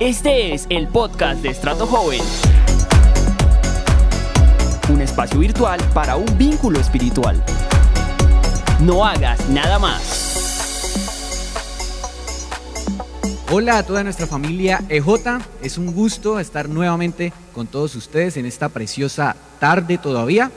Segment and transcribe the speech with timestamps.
[0.00, 2.20] Este es el podcast de Estrato Joven.
[4.92, 7.40] Un espacio virtual para un vínculo espiritual.
[8.80, 11.04] No hagas nada más.
[13.52, 18.46] Hola a toda nuestra familia EJ, es un gusto estar nuevamente con todos ustedes en
[18.46, 20.50] esta preciosa tarde todavía.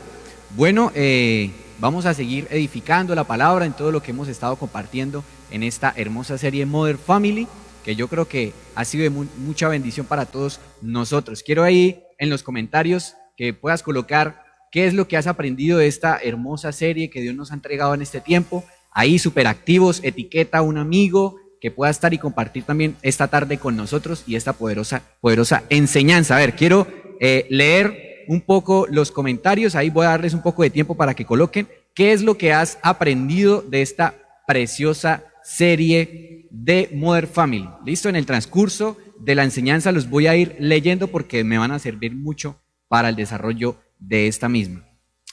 [0.55, 5.23] Bueno, eh, vamos a seguir edificando la palabra en todo lo que hemos estado compartiendo
[5.51, 7.47] en esta hermosa serie Mother Family,
[7.87, 11.41] que yo creo que ha sido de mucha bendición para todos nosotros.
[11.41, 15.87] Quiero ahí en los comentarios que puedas colocar qué es lo que has aprendido de
[15.87, 18.65] esta hermosa serie que Dios nos ha entregado en este tiempo.
[18.91, 23.57] Ahí súper activos, etiqueta a un amigo, que pueda estar y compartir también esta tarde
[23.57, 26.35] con nosotros y esta poderosa, poderosa enseñanza.
[26.35, 26.87] A ver, quiero
[27.21, 31.13] eh, leer un poco los comentarios, ahí voy a darles un poco de tiempo para
[31.13, 34.13] que coloquen qué es lo que has aprendido de esta
[34.45, 37.69] preciosa serie de Mother Family.
[37.85, 41.71] Listo, en el transcurso de la enseñanza los voy a ir leyendo porque me van
[41.71, 44.85] a servir mucho para el desarrollo de esta misma.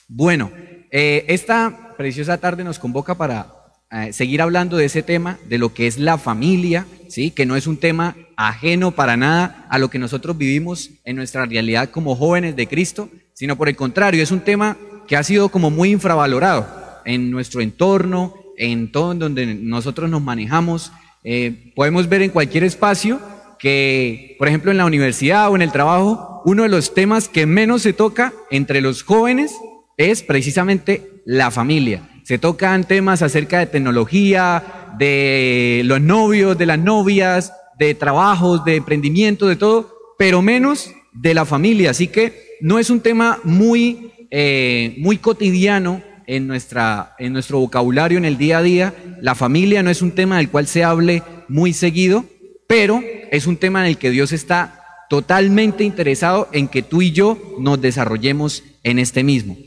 [0.07, 0.51] Bueno,
[0.91, 3.53] eh, esta preciosa tarde nos convoca para
[3.91, 7.31] eh, seguir hablando de ese tema, de lo que es la familia, ¿sí?
[7.31, 11.45] que no es un tema ajeno para nada a lo que nosotros vivimos en nuestra
[11.45, 15.49] realidad como jóvenes de Cristo, sino por el contrario, es un tema que ha sido
[15.49, 16.67] como muy infravalorado
[17.05, 20.91] en nuestro entorno, en todo en donde nosotros nos manejamos.
[21.25, 23.19] Eh, podemos ver en cualquier espacio
[23.59, 27.45] que, por ejemplo, en la universidad o en el trabajo, uno de los temas que
[27.45, 29.53] menos se toca entre los jóvenes
[29.97, 36.79] es precisamente la familia se tocan temas acerca de tecnología, de los novios, de las
[36.79, 41.91] novias, de trabajos, de emprendimiento, de todo, pero menos de la familia.
[41.91, 48.17] Así que no es un tema muy, eh, muy cotidiano en, nuestra, en nuestro vocabulario
[48.17, 48.93] en el día a día.
[49.21, 52.25] La familia no es un tema del cual se hable muy seguido,
[52.67, 57.11] pero es un tema en el que Dios está totalmente interesado en que tú y
[57.11, 59.57] yo nos desarrollemos en este mismo.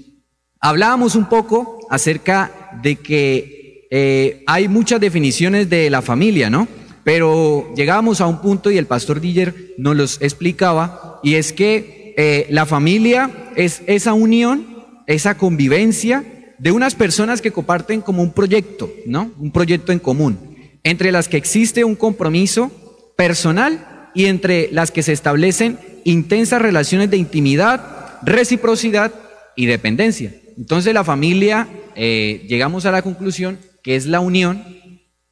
[0.61, 6.67] Hablábamos un poco acerca de que eh, hay muchas definiciones de la familia, ¿no?
[7.05, 12.15] Pero llegábamos a un punto y el pastor Diller nos los explicaba, y es que
[12.17, 16.25] eh, la familia es esa unión, esa convivencia
[16.59, 19.31] de unas personas que comparten como un proyecto, ¿no?
[19.39, 20.39] Un proyecto en común,
[20.83, 22.71] entre las que existe un compromiso
[23.17, 29.13] personal y entre las que se establecen intensas relaciones de intimidad, reciprocidad
[29.57, 30.35] y dependencia.
[30.57, 34.65] Entonces la familia, eh, llegamos a la conclusión que es la unión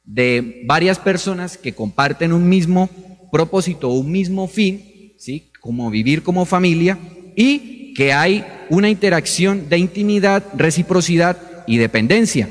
[0.03, 2.89] de varias personas que comparten un mismo
[3.31, 5.51] propósito, un mismo fin, ¿sí?
[5.59, 6.97] como vivir como familia,
[7.35, 12.49] y que hay una interacción de intimidad, reciprocidad y dependencia.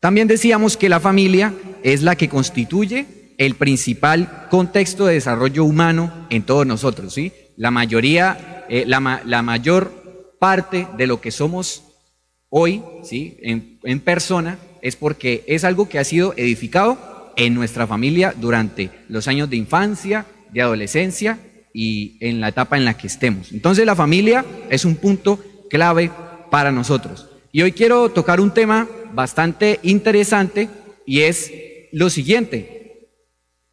[0.00, 6.26] También decíamos que la familia es la que constituye el principal contexto de desarrollo humano
[6.30, 7.14] en todos nosotros.
[7.14, 7.32] ¿sí?
[7.56, 9.00] La mayoría, eh, la,
[9.42, 11.84] mayor parte de lo que somos
[12.48, 13.38] hoy, ¿sí?
[13.42, 19.28] En, persona, es porque es algo que ha sido edificado en nuestra familia durante los
[19.28, 21.38] años de infancia, de adolescencia
[21.74, 23.52] y en la etapa en la que estemos.
[23.52, 25.38] Entonces la familia es un punto
[25.70, 26.10] clave
[26.50, 27.28] para nosotros.
[27.50, 30.68] Y hoy quiero tocar un tema bastante interesante
[31.06, 31.52] y es
[31.92, 33.08] lo siguiente.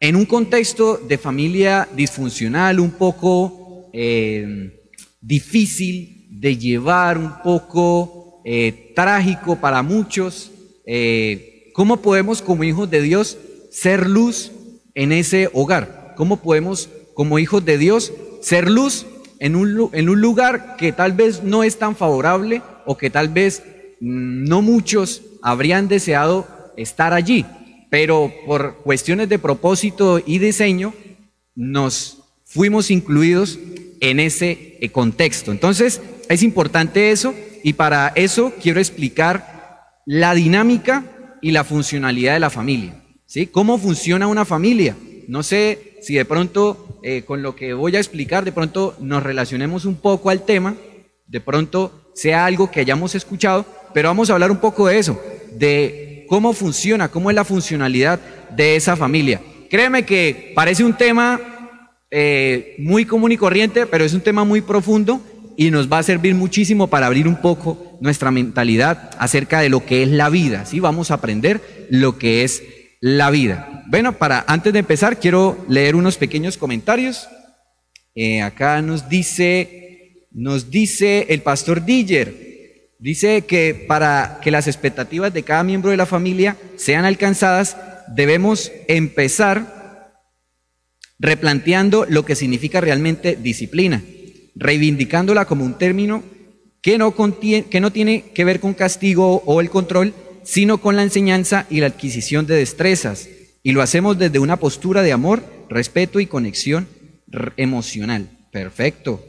[0.00, 4.88] En un contexto de familia disfuncional, un poco eh,
[5.20, 10.50] difícil, de llevar un poco eh, trágico para muchos.
[10.86, 13.36] Eh, ¿Cómo podemos como hijos de Dios
[13.70, 14.52] ser luz
[14.94, 16.14] en ese hogar?
[16.16, 16.88] ¿Cómo podemos
[17.20, 19.04] como hijos de Dios ser luz
[19.40, 23.28] en un, en un lugar que tal vez no es tan favorable o que tal
[23.28, 23.62] vez
[24.00, 26.48] mm, no muchos habrían deseado
[26.78, 27.44] estar allí?
[27.90, 30.94] Pero por cuestiones de propósito y diseño
[31.54, 33.58] nos fuimos incluidos
[34.00, 35.52] en ese eh, contexto.
[35.52, 41.04] Entonces, es importante eso y para eso quiero explicar la dinámica
[41.42, 42.94] y la funcionalidad de la familia.
[43.26, 43.46] ¿sí?
[43.46, 44.96] ¿Cómo funciona una familia?
[45.28, 49.22] No sé si de pronto eh, con lo que voy a explicar, de pronto nos
[49.22, 50.76] relacionemos un poco al tema,
[51.26, 53.64] de pronto sea algo que hayamos escuchado,
[53.94, 55.20] pero vamos a hablar un poco de eso,
[55.52, 58.20] de cómo funciona, cómo es la funcionalidad
[58.50, 59.40] de esa familia.
[59.70, 61.40] Créeme que parece un tema
[62.10, 65.20] eh, muy común y corriente, pero es un tema muy profundo
[65.56, 69.84] y nos va a servir muchísimo para abrir un poco nuestra mentalidad acerca de lo
[69.84, 70.64] que es la vida.
[70.66, 70.80] ¿sí?
[70.80, 71.60] Vamos a aprender
[71.90, 72.62] lo que es
[73.00, 73.84] la vida.
[73.86, 77.28] Bueno, para antes de empezar, quiero leer unos pequeños comentarios.
[78.14, 85.32] Eh, acá nos dice, nos dice el pastor Diller, dice que para que las expectativas
[85.32, 87.76] de cada miembro de la familia sean alcanzadas,
[88.08, 89.80] debemos empezar
[91.18, 94.02] replanteando lo que significa realmente disciplina,
[94.54, 96.22] reivindicándola como un término
[96.82, 100.14] que no, que no tiene que ver con castigo o el control,
[100.50, 103.28] sino con la enseñanza y la adquisición de destrezas.
[103.62, 106.88] Y lo hacemos desde una postura de amor, respeto y conexión
[107.56, 108.28] emocional.
[108.50, 109.24] Perfecto.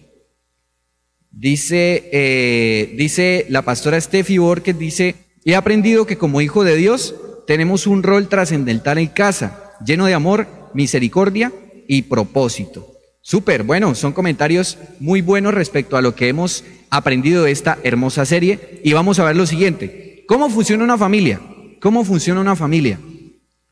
[1.29, 5.13] Dice, eh, dice la pastora Steffi Borges, dice,
[5.45, 7.13] he aprendido que como hijo de Dios
[7.45, 11.53] tenemos un rol trascendental en casa, lleno de amor, misericordia
[11.87, 12.93] y propósito.
[13.21, 18.25] Súper, bueno, son comentarios muy buenos respecto a lo que hemos aprendido de esta hermosa
[18.25, 20.10] serie y vamos a ver lo siguiente.
[20.27, 21.39] ¿Cómo funciona una familia?
[21.79, 22.99] ¿Cómo funciona una familia?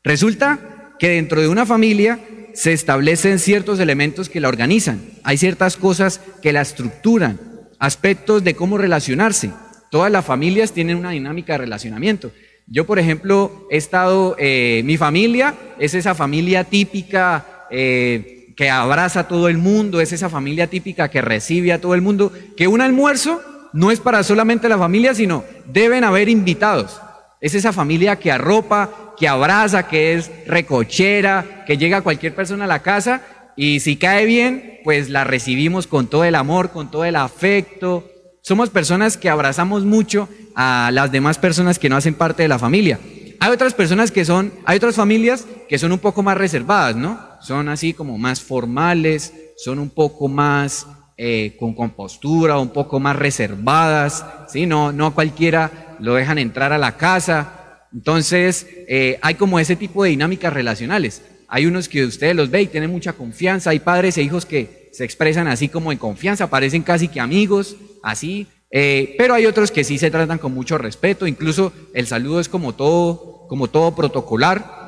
[0.02, 2.18] Resulta que dentro de una familia
[2.52, 5.00] se establecen ciertos elementos que la organizan.
[5.22, 7.38] Hay ciertas cosas que la estructuran,
[7.78, 9.50] aspectos de cómo relacionarse.
[9.90, 12.32] Todas las familias tienen una dinámica de relacionamiento.
[12.66, 19.20] Yo, por ejemplo, he estado, eh, mi familia es esa familia típica eh, que abraza
[19.20, 22.68] a todo el mundo, es esa familia típica que recibe a todo el mundo, que
[22.68, 23.40] un almuerzo
[23.72, 27.00] no es para solamente la familia, sino deben haber invitados.
[27.40, 32.68] Es esa familia que arropa, que abraza, que es recochera, que llega cualquier persona a
[32.68, 33.22] la casa
[33.56, 38.08] y si cae bien, pues la recibimos con todo el amor, con todo el afecto.
[38.42, 42.58] Somos personas que abrazamos mucho a las demás personas que no hacen parte de la
[42.58, 42.98] familia.
[43.38, 47.20] Hay otras personas que son, hay otras familias que son un poco más reservadas, ¿no?
[47.40, 50.86] Son así como más formales, son un poco más
[51.22, 54.64] eh, con compostura, un poco más reservadas, ¿sí?
[54.64, 57.84] No, no a cualquiera lo dejan entrar a la casa.
[57.92, 61.22] Entonces, eh, hay como ese tipo de dinámicas relacionales.
[61.46, 63.68] Hay unos que ustedes los ven y tienen mucha confianza.
[63.68, 67.76] Hay padres e hijos que se expresan así como en confianza, parecen casi que amigos,
[68.02, 68.46] así.
[68.70, 71.26] Eh, pero hay otros que sí se tratan con mucho respeto.
[71.26, 74.80] Incluso el saludo es como todo, como todo protocolar.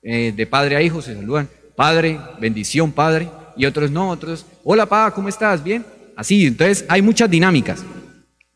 [0.00, 1.50] De padre a hijo se saludan.
[1.76, 3.28] Padre, bendición, padre.
[3.56, 5.62] Y otros no, otros, hola, papá, ¿cómo estás?
[5.62, 5.84] ¿Bien?
[6.16, 7.82] Así, entonces hay muchas dinámicas.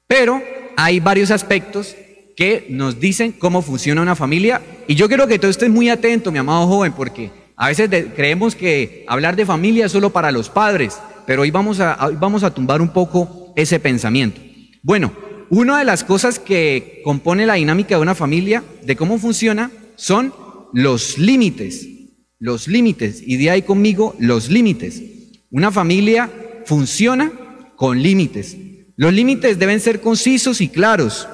[0.06, 0.42] Pero
[0.76, 1.96] hay varios aspectos
[2.36, 4.60] que nos dicen cómo funciona una familia.
[4.86, 8.54] Y yo quiero que todo estés muy atento, mi amado joven, porque a veces creemos
[8.54, 12.52] que hablar de familia es solo para los padres, pero hoy vamos, a, vamos a
[12.52, 14.40] tumbar un poco ese pensamiento.
[14.82, 15.12] Bueno,
[15.48, 20.34] una de las cosas que compone la dinámica de una familia, de cómo funciona, son
[20.72, 21.88] los límites.
[22.38, 23.22] Los límites.
[23.24, 25.02] Y de ahí conmigo los límites.
[25.50, 26.30] Una familia
[26.64, 27.32] funciona
[27.76, 28.56] con límites.
[28.96, 31.28] Los límites deben ser concisos y claros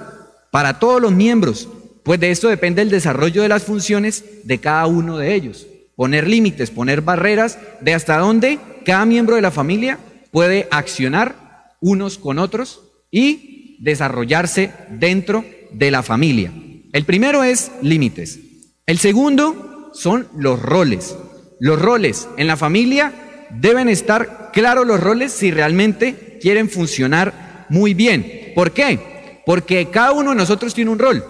[0.53, 1.69] para todos los miembros,
[2.03, 5.67] pues de esto depende el desarrollo de las funciones de cada uno de ellos.
[5.97, 9.99] Poner límites, poner barreras de hasta dónde cada miembro de la familia
[10.31, 16.53] puede accionar unos con otros y desarrollarse dentro de la familia.
[16.93, 18.39] El primero es límites.
[18.85, 21.17] El segundo son los roles.
[21.61, 23.13] Los roles en la familia
[23.51, 28.53] deben estar claros los roles si realmente quieren funcionar muy bien.
[28.55, 29.41] ¿Por qué?
[29.47, 31.25] Porque cada uno de nosotros tiene un rol.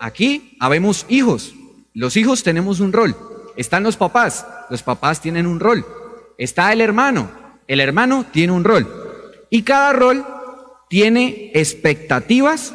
[0.00, 1.54] Aquí habemos hijos.
[1.94, 3.16] Los hijos tenemos un rol.
[3.56, 4.46] Están los papás.
[4.70, 5.84] Los papás tienen un rol.
[6.38, 7.30] Está el hermano.
[7.66, 8.86] El hermano tiene un rol.
[9.50, 10.24] Y cada rol
[10.88, 12.74] tiene expectativas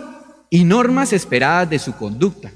[0.49, 2.51] y normas esperadas de su conducta.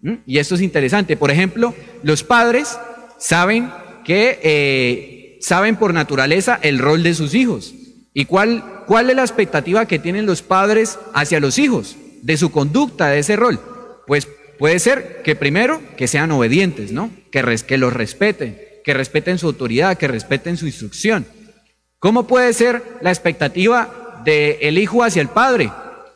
[0.00, 0.14] ¿Mm?
[0.26, 1.16] Y esto es interesante.
[1.16, 1.74] Por ejemplo,
[2.06, 2.78] los padres
[3.18, 3.70] saben
[4.04, 7.74] que eh, saben por naturaleza el rol de sus hijos.
[8.14, 12.50] ¿Y cuál ¿cuál es la expectativa que tienen los padres hacia los hijos, de su
[12.50, 13.60] conducta, de ese rol?
[14.06, 17.10] Pues puede ser que primero, que sean obedientes, ¿no?
[17.30, 21.26] Que, que los respeten, que respeten su autoridad, que respeten su instrucción.
[21.98, 25.72] ¿Cómo puede ser la expectativa del hijo hacia el padre?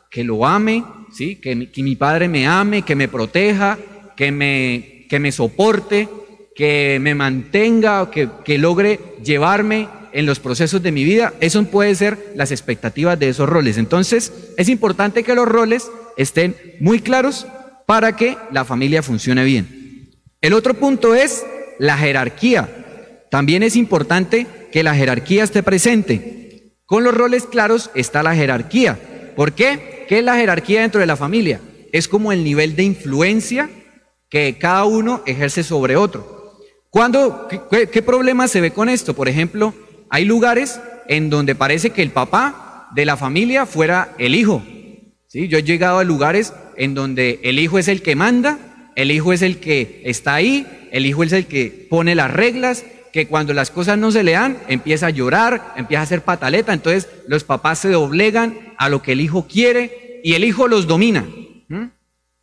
[0.09, 1.35] Que lo ame, ¿sí?
[1.35, 3.77] Que mi, padre me ame, que me proteja,
[4.15, 6.07] que me, que me soporte,
[6.55, 11.93] que me mantenga, que, que logre llevarme en los procesos de mi vida, eso puede
[11.95, 13.77] ser las expectativas de esos roles.
[13.77, 17.45] Entonces, es importante que los roles estén muy claros
[17.85, 20.11] para que la familia funcione bien.
[20.39, 21.43] El otro punto es
[21.77, 22.69] la jerarquía.
[23.29, 26.77] También es importante que la jerarquía esté presente.
[26.85, 28.97] Con los roles claros está la jerarquía.
[29.35, 30.05] ¿Por qué?
[30.07, 31.59] ¿Qué es la jerarquía dentro de la familia?
[31.91, 33.69] Es como el nivel de influencia
[34.31, 36.57] que cada uno ejerce sobre otro.
[36.89, 39.13] ¿Cuándo, qué, qué problema se ve con esto?
[39.13, 39.75] Por ejemplo,
[40.09, 44.63] hay lugares en donde parece que el papá de la familia fuera el hijo.
[45.27, 45.49] ¿sí?
[45.49, 48.57] Yo he llegado a lugares en donde el hijo es el que manda,
[48.95, 52.85] el hijo es el que está ahí, el hijo es el que pone las reglas,
[53.11, 56.71] que cuando las cosas no se le dan, empieza a llorar, empieza a hacer pataleta,
[56.71, 60.87] entonces los papás se doblegan a lo que el hijo quiere y el hijo los
[60.87, 61.25] domina.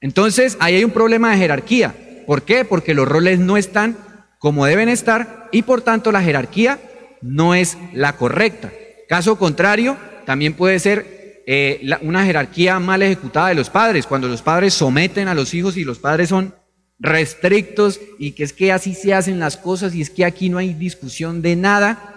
[0.01, 1.95] Entonces ahí hay un problema de jerarquía.
[2.27, 2.65] ¿Por qué?
[2.65, 3.97] Porque los roles no están
[4.39, 6.79] como deben estar y por tanto la jerarquía
[7.23, 8.73] no es la correcta.
[9.09, 14.43] Caso contrario, también puede ser eh, una jerarquía mal ejecutada de los padres, cuando los
[14.43, 16.55] padres someten a los hijos y los padres son
[16.99, 20.59] restrictos y que es que así se hacen las cosas y es que aquí no
[20.59, 22.15] hay discusión de nada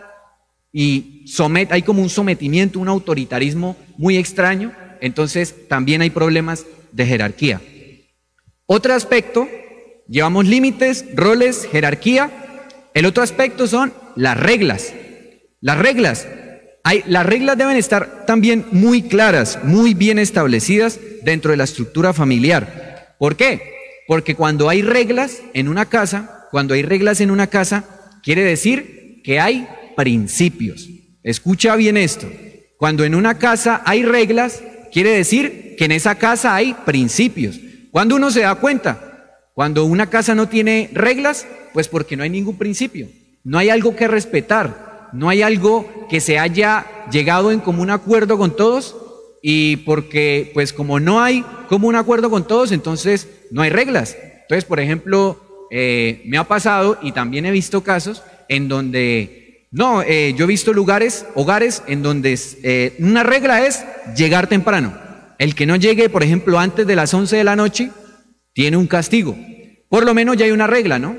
[0.73, 7.05] y somet, hay como un sometimiento, un autoritarismo muy extraño, entonces también hay problemas de
[7.05, 7.61] jerarquía.
[8.65, 9.47] Otro aspecto,
[10.07, 12.31] llevamos límites, roles, jerarquía.
[12.93, 14.93] El otro aspecto son las reglas.
[15.59, 16.27] Las reglas.
[16.83, 22.13] Hay, las reglas deben estar también muy claras, muy bien establecidas dentro de la estructura
[22.13, 23.15] familiar.
[23.19, 23.61] ¿Por qué?
[24.07, 27.85] Porque cuando hay reglas en una casa, cuando hay reglas en una casa,
[28.23, 30.89] quiere decir que hay principios.
[31.23, 32.27] Escucha bien esto.
[32.77, 37.59] Cuando en una casa hay reglas, quiere decir que en esa casa hay principios.
[37.89, 42.29] Cuando uno se da cuenta, cuando una casa no tiene reglas, pues porque no hay
[42.29, 43.07] ningún principio.
[43.43, 48.37] No hay algo que respetar, no hay algo que se haya llegado en común acuerdo
[48.37, 48.95] con todos
[49.41, 54.15] y porque pues como no hay común acuerdo con todos, entonces no hay reglas.
[54.43, 60.03] Entonces, por ejemplo, eh, me ha pasado y también he visto casos en donde, no,
[60.03, 63.83] eh, yo he visto lugares, hogares en donde eh, una regla es
[64.15, 65.00] llegar temprano.
[65.41, 67.89] El que no llegue, por ejemplo, antes de las 11 de la noche,
[68.53, 69.35] tiene un castigo.
[69.89, 71.17] Por lo menos ya hay una regla, ¿no?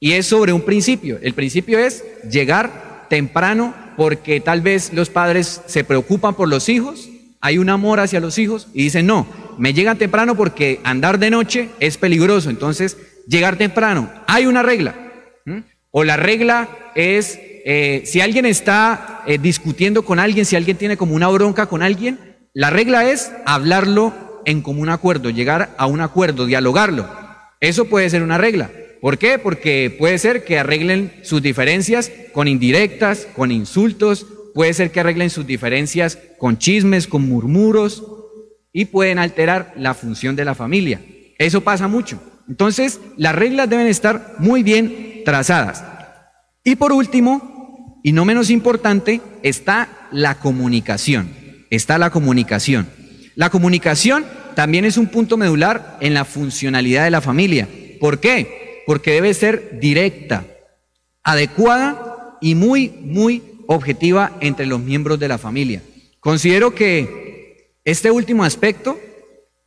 [0.00, 1.18] Y es sobre un principio.
[1.20, 7.10] El principio es llegar temprano porque tal vez los padres se preocupan por los hijos,
[7.42, 9.26] hay un amor hacia los hijos y dicen, no,
[9.58, 12.96] me llegan temprano porque andar de noche es peligroso, entonces
[13.26, 14.10] llegar temprano.
[14.28, 14.94] Hay una regla.
[15.90, 20.96] O la regla es, eh, si alguien está eh, discutiendo con alguien, si alguien tiene
[20.96, 22.27] como una bronca con alguien,
[22.58, 27.08] la regla es hablarlo en común acuerdo, llegar a un acuerdo, dialogarlo.
[27.60, 28.68] Eso puede ser una regla.
[29.00, 29.38] ¿Por qué?
[29.38, 35.30] Porque puede ser que arreglen sus diferencias con indirectas, con insultos, puede ser que arreglen
[35.30, 38.02] sus diferencias con chismes, con murmuros,
[38.72, 41.00] y pueden alterar la función de la familia.
[41.38, 42.20] Eso pasa mucho.
[42.48, 45.84] Entonces, las reglas deben estar muy bien trazadas.
[46.64, 51.47] Y por último, y no menos importante, está la comunicación.
[51.70, 52.88] Está la comunicación.
[53.34, 57.68] La comunicación también es un punto medular en la funcionalidad de la familia.
[58.00, 58.82] ¿Por qué?
[58.86, 60.44] Porque debe ser directa,
[61.22, 65.82] adecuada y muy, muy objetiva entre los miembros de la familia.
[66.20, 68.98] Considero que este último aspecto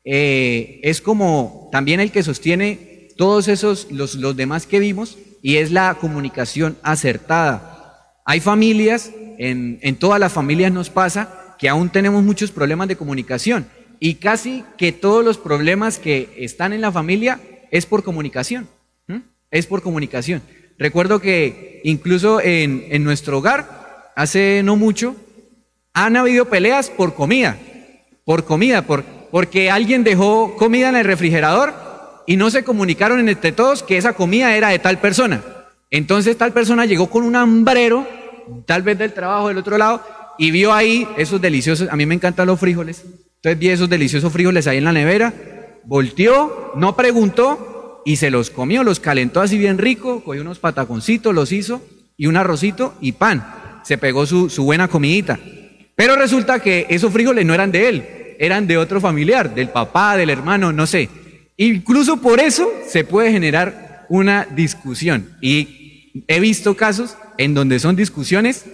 [0.04, 5.58] eh, es como también el que sostiene todos esos, los, los demás que vimos, y
[5.58, 8.20] es la comunicación acertada.
[8.26, 12.98] Hay familias, en, en todas las familias nos pasa, que aún tenemos muchos problemas de
[12.98, 13.68] comunicación,
[14.00, 17.40] y casi que todos los problemas que están en la familia
[17.70, 18.68] es por comunicación,
[19.52, 20.42] es por comunicación.
[20.78, 25.16] Recuerdo que incluso en, en nuestro hogar, hace no mucho,
[25.94, 27.58] han habido peleas por comida
[28.26, 31.74] por comida, por, porque alguien dejó comida en el refrigerador
[32.28, 35.42] y no se comunicaron entre todos que esa comida era de tal persona.
[35.90, 38.08] Entonces tal persona llegó con un hambrero,
[38.66, 40.02] tal vez del trabajo del otro lado,
[40.38, 43.04] y vio ahí esos deliciosos, a mí me encantan los frijoles,
[43.36, 45.34] entonces vi esos deliciosos frijoles ahí en la nevera,
[45.84, 51.34] volteó, no preguntó y se los comió, los calentó así bien rico, cogió unos pataconcitos,
[51.34, 51.82] los hizo
[52.18, 53.82] y un arrocito y pan.
[53.84, 55.40] Se pegó su, su buena comidita.
[55.96, 58.06] Pero resulta que esos frijoles no eran de él,
[58.40, 61.10] eran de otro familiar, del papá, del hermano, no sé.
[61.58, 65.36] Incluso por eso se puede generar una discusión.
[65.42, 68.66] Y he visto casos en donde son discusiones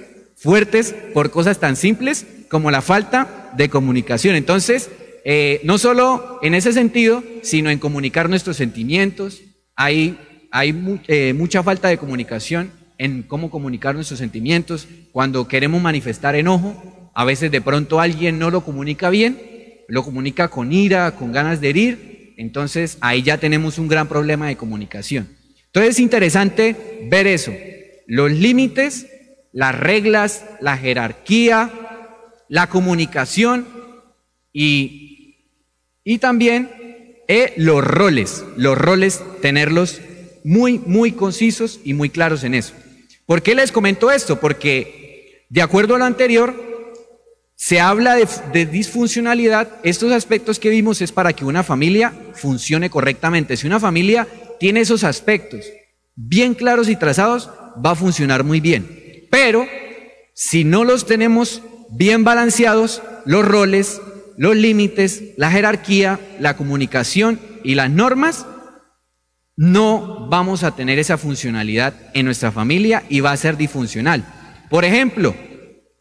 [0.48, 4.34] fuertes por cosas tan simples como la falta de comunicación.
[4.38, 4.90] Entonces,
[5.26, 9.42] eh, no solo en ese sentido, sino en comunicar nuestros sentimientos.
[9.76, 10.18] Hay,
[10.50, 10.74] hay
[11.10, 14.88] eh, mucha falta de comunicación en cómo comunicar nuestros sentimientos.
[15.12, 19.38] Cuando queremos manifestar enojo, a veces de pronto alguien no lo comunica bien,
[19.90, 24.48] lo comunica con ira, con ganas de herir, entonces ahí ya tenemos un gran problema
[24.48, 25.28] de comunicación.
[25.66, 26.74] Entonces es interesante
[27.12, 27.52] ver eso,
[28.08, 29.08] los límites,
[29.58, 31.72] las reglas, la jerarquía,
[32.48, 33.68] la comunicación
[34.54, 35.48] y,
[36.04, 36.70] y también
[37.28, 40.00] eh, los roles, los roles, tenerlos
[40.44, 42.76] muy, muy concisos y muy claros en eso.
[43.26, 44.40] ¿Por qué les comento esto?
[44.40, 46.54] Porque de acuerdo a lo anterior,
[47.56, 48.16] se habla
[48.54, 53.58] de, disfuncionalidad, estos aspectos que vimos es para que una familia funcione correctamente.
[53.58, 54.28] Si una familia
[54.60, 55.66] tiene esos aspectos
[56.16, 57.50] bien claros y trazados,
[57.84, 59.07] va a funcionar muy bien.
[59.30, 59.68] Pero
[60.34, 64.02] si no los tenemos bien balanceados, los roles,
[64.38, 68.46] los límites, la jerarquía, la comunicación y las normas,
[69.56, 74.24] no vamos a tener esa funcionalidad en nuestra familia y va a ser disfuncional.
[74.70, 75.34] Por ejemplo,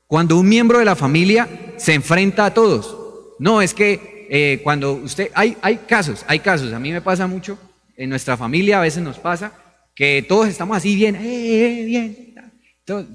[0.06, 2.96] cuando un miembro de la familia se enfrenta a todos.
[3.38, 7.26] No, es que eh, cuando usted, hay, hay casos, hay casos, a mí me pasa
[7.26, 7.58] mucho,
[7.96, 9.52] en nuestra familia a veces nos pasa
[9.94, 12.34] que todos estamos así bien, eh, eh bien,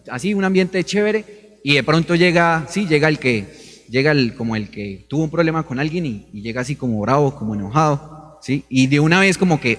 [0.09, 4.55] así un ambiente chévere y de pronto llega, sí, llega el que, llega el, como
[4.55, 8.39] el que tuvo un problema con alguien y, y llega así como bravo, como enojado,
[8.41, 9.77] sí, y de una vez como que,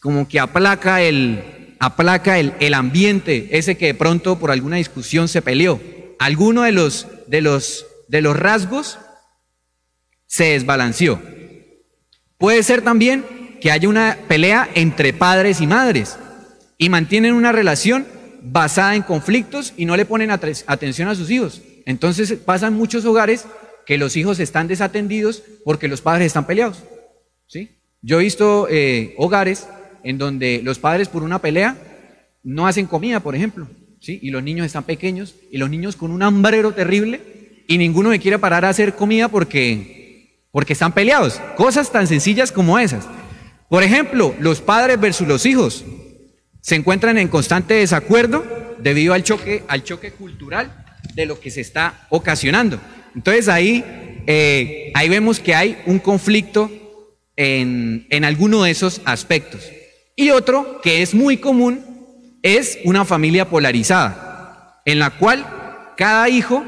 [0.00, 5.28] como que aplaca el, aplaca el, el ambiente, ese que de pronto por alguna discusión
[5.28, 5.80] se peleó.
[6.18, 8.98] Alguno de los, de los, de los rasgos
[10.26, 11.20] se desbalanceó.
[12.38, 13.24] Puede ser también
[13.60, 16.18] que haya una pelea entre padres y madres
[16.78, 18.06] y mantienen una relación
[18.48, 21.62] basada en conflictos y no le ponen atención a sus hijos.
[21.84, 23.46] Entonces pasan muchos hogares
[23.84, 26.82] que los hijos están desatendidos porque los padres están peleados.
[27.46, 27.78] ¿sí?
[28.02, 29.68] Yo he visto eh, hogares
[30.04, 31.76] en donde los padres por una pelea
[32.44, 33.68] no hacen comida, por ejemplo,
[34.00, 34.20] ¿sí?
[34.22, 38.20] y los niños están pequeños y los niños con un hambrero terrible y ninguno me
[38.20, 41.40] quiere parar a hacer comida porque, porque están peleados.
[41.56, 43.08] Cosas tan sencillas como esas.
[43.68, 45.84] Por ejemplo, los padres versus los hijos
[46.66, 48.44] se encuentran en constante desacuerdo
[48.78, 52.80] debido al choque, al choque cultural de lo que se está ocasionando.
[53.14, 53.84] Entonces ahí,
[54.26, 56.68] eh, ahí vemos que hay un conflicto
[57.36, 59.60] en, en alguno de esos aspectos.
[60.16, 61.84] Y otro que es muy común
[62.42, 65.46] es una familia polarizada, en la cual
[65.96, 66.64] cada hijo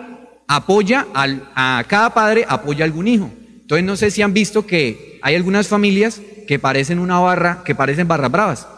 [0.46, 3.32] apoya al, a cada padre apoya a algún hijo.
[3.62, 7.74] Entonces no sé si han visto que hay algunas familias que parecen una barra, que
[7.74, 8.68] parecen barras bravas.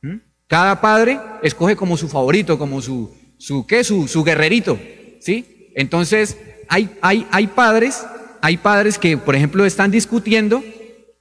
[0.00, 0.31] ¿Mm?
[0.52, 3.82] Cada padre escoge como su favorito, como su, su ¿qué?
[3.84, 4.78] Su, su guerrerito,
[5.18, 5.70] ¿sí?
[5.74, 6.36] Entonces,
[6.68, 8.04] hay, hay, hay padres,
[8.42, 10.62] hay padres que, por ejemplo, están discutiendo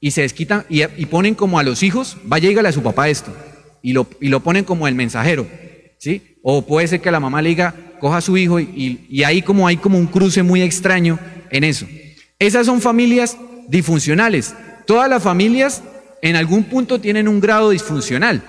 [0.01, 3.07] y se desquitan y, ponen como a los hijos, vaya y dígale a su papá
[3.07, 3.33] esto,
[3.81, 5.47] y lo, y lo ponen como el mensajero,
[5.97, 6.35] ¿sí?
[6.43, 9.41] O puede ser que la mamá le diga, coja a su hijo, y, y ahí
[9.41, 11.17] como hay como un cruce muy extraño
[11.51, 11.87] en eso.
[12.37, 13.37] Esas son familias
[13.69, 14.53] disfuncionales.
[14.85, 15.81] Todas las familias
[16.21, 18.43] en algún punto tienen un grado disfuncional.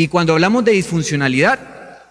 [0.00, 1.58] Y cuando hablamos de disfuncionalidad,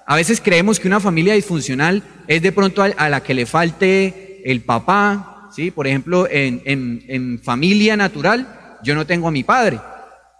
[0.05, 4.41] a veces creemos que una familia disfuncional es de pronto a, la que le falte
[4.43, 5.71] el papá, ¿sí?
[5.71, 9.79] Por ejemplo, en, familia natural, yo no tengo a mi padre.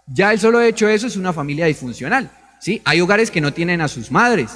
[0.06, 2.30] Ya el solo hecho eso es una familia disfuncional,
[2.60, 2.82] ¿sí?
[2.84, 4.50] Hay hogares que no tienen a sus madres.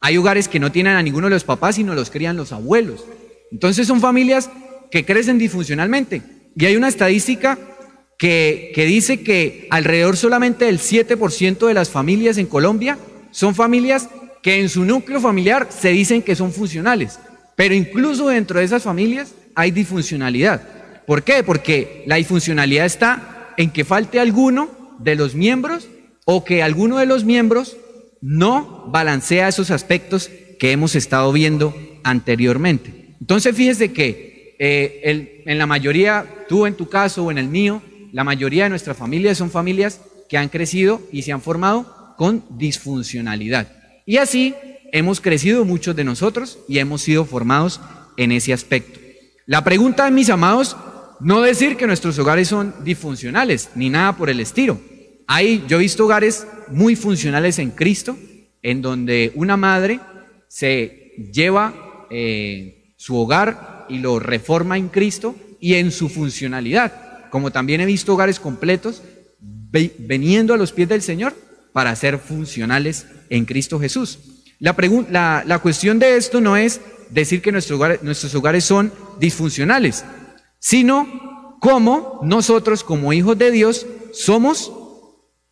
[0.00, 3.04] Hay hogares que no tienen a ninguno de los papás, sino los crían los abuelos.
[3.52, 4.48] Entonces son familias
[4.90, 6.22] que crecen disfuncionalmente.
[6.56, 7.58] Y hay una estadística
[8.18, 12.98] que, dice que alrededor solamente del 7% de las familias en Colombia
[13.30, 14.08] son familias
[14.42, 17.18] que en su núcleo familiar se dicen que son funcionales,
[17.56, 20.62] pero incluso dentro de esas familias hay disfuncionalidad.
[21.06, 21.42] ¿Por qué?
[21.42, 25.88] Porque la disfuncionalidad está en que falte alguno de los miembros
[26.24, 27.76] o que alguno de los miembros
[28.20, 33.14] no balancea esos aspectos que hemos estado viendo anteriormente.
[33.20, 37.82] Entonces fíjese que eh, en la mayoría, tú en tu caso o en el mío,
[38.16, 40.00] la mayoría de nuestras familias son familias
[40.30, 43.70] que han crecido y se han formado con disfuncionalidad.
[44.06, 44.54] Y así
[44.90, 47.78] hemos crecido muchos de nosotros y hemos sido formados
[48.16, 48.98] en ese aspecto.
[49.44, 50.78] La pregunta, mis amados,
[51.20, 54.80] no decir que nuestros hogares son disfuncionales, ni nada por el estilo.
[55.26, 58.16] Hay, yo he visto hogares muy funcionales en Cristo,
[58.62, 60.00] en donde una madre
[60.48, 67.05] se lleva eh, su hogar y lo reforma en Cristo y en su funcionalidad
[67.36, 69.02] como también he visto hogares completos
[69.70, 71.34] veniendo a los pies del Señor
[71.74, 74.20] para ser funcionales en Cristo Jesús.
[74.58, 80.02] La, la, cuestión de esto no es decir que nuestros hogares son disfuncionales,
[80.58, 84.72] sino cómo nosotros como hijos de Dios somos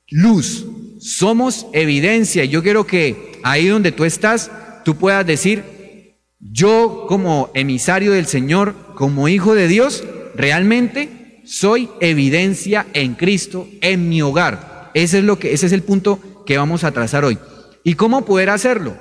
[0.08, 0.64] luz,
[1.00, 2.46] somos evidencia.
[2.46, 4.50] Yo quiero que ahí donde tú estás,
[4.86, 10.02] tú puedas decir, yo como emisario del Señor, como hijo de Dios,
[10.34, 14.90] realmente soy evidencia en Cristo en mi hogar.
[14.94, 17.38] Ese es, lo que, ese es el punto que vamos a trazar hoy.
[17.82, 18.96] ¿Y cómo poder hacerlo?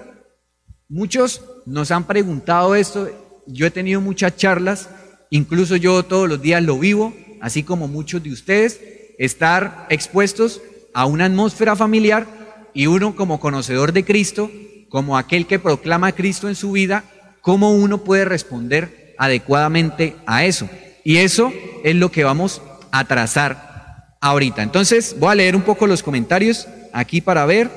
[0.90, 3.10] Muchos nos han preguntado esto,
[3.48, 4.90] yo he tenido muchas charlas,
[5.30, 8.80] incluso yo todos los días lo vivo, así como muchos de ustedes,
[9.18, 10.62] estar expuestos
[10.94, 12.28] a una atmósfera familiar
[12.74, 14.52] y uno como conocedor de Cristo,
[14.90, 17.04] como aquel que proclama a Cristo en su vida,
[17.42, 20.70] cómo uno puede responder adecuadamente a eso.
[21.04, 21.52] Y eso
[21.84, 22.62] es lo que vamos
[22.92, 24.64] a trazar ahorita.
[24.64, 27.70] Entonces, voy a leer un poco los comentarios aquí para ver.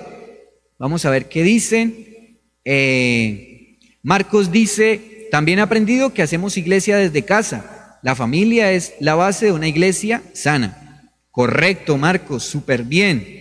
[0.79, 2.39] Vamos a ver qué dicen.
[2.65, 7.99] Eh, Marcos dice, también he aprendido que hacemos iglesia desde casa.
[8.03, 11.11] La familia es la base de una iglesia sana.
[11.31, 13.37] Correcto, Marcos, súper bien.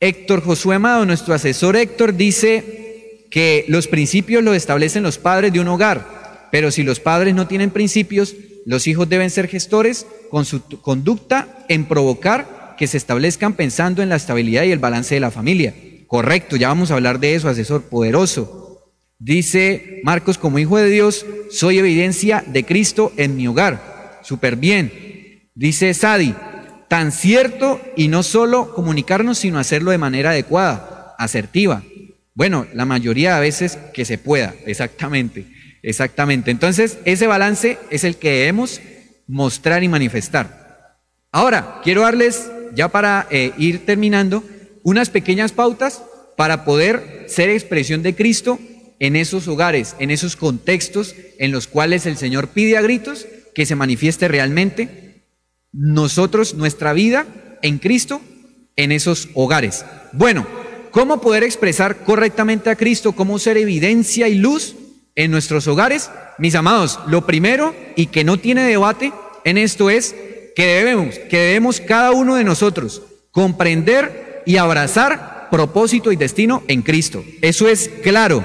[0.00, 5.60] Héctor Josué Amado, nuestro asesor Héctor, dice que los principios los establecen los padres de
[5.60, 6.23] un hogar,
[6.54, 11.48] pero si los padres no tienen principios, los hijos deben ser gestores con su conducta
[11.68, 15.74] en provocar que se establezcan pensando en la estabilidad y el balance de la familia.
[16.06, 18.92] Correcto, ya vamos a hablar de eso, asesor poderoso.
[19.18, 24.20] Dice Marcos, como hijo de Dios, soy evidencia de Cristo en mi hogar.
[24.22, 25.50] Súper bien.
[25.56, 26.36] Dice Sadi,
[26.86, 31.82] tan cierto y no solo comunicarnos, sino hacerlo de manera adecuada, asertiva.
[32.32, 35.46] Bueno, la mayoría de veces que se pueda, exactamente,
[35.84, 36.50] exactamente.
[36.50, 38.80] Entonces, ese balance es el que debemos
[39.26, 40.98] mostrar y manifestar.
[41.30, 44.44] Ahora, quiero darles, ya para eh, ir terminando,
[44.82, 46.02] unas pequeñas pautas
[46.36, 48.58] para poder ser expresión de Cristo
[48.98, 53.66] en esos hogares, en esos contextos en los cuales el Señor pide a gritos que
[53.66, 55.24] se manifieste realmente
[55.72, 57.26] nosotros, nuestra vida
[57.62, 58.20] en Cristo,
[58.76, 59.84] en esos hogares.
[60.12, 60.46] Bueno,
[60.90, 63.12] ¿cómo poder expresar correctamente a Cristo?
[63.12, 64.76] ¿Cómo ser evidencia y luz
[65.14, 66.10] en nuestros hogares?
[66.38, 69.12] Mis amados, lo primero y que no tiene debate
[69.44, 70.14] en esto es
[70.56, 76.82] que debemos, que debemos cada uno de nosotros comprender y abrazar propósito y destino en
[76.82, 77.24] Cristo.
[77.42, 78.44] Eso es claro.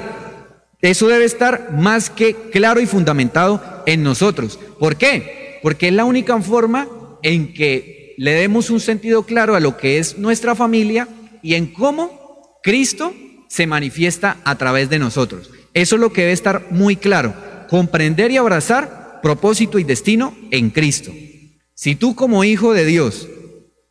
[0.82, 4.60] Eso debe estar más que claro y fundamentado en nosotros.
[4.80, 5.60] ¿Por qué?
[5.62, 6.88] Porque es la única forma
[7.22, 11.08] en que le demos un sentido claro a lo que es nuestra familia
[11.42, 13.14] y en cómo Cristo
[13.48, 15.52] se manifiesta a través de nosotros.
[15.74, 17.34] Eso es lo que debe estar muy claro.
[17.70, 21.12] Comprender y abrazar propósito y destino en Cristo.
[21.74, 23.28] Si tú como hijo de Dios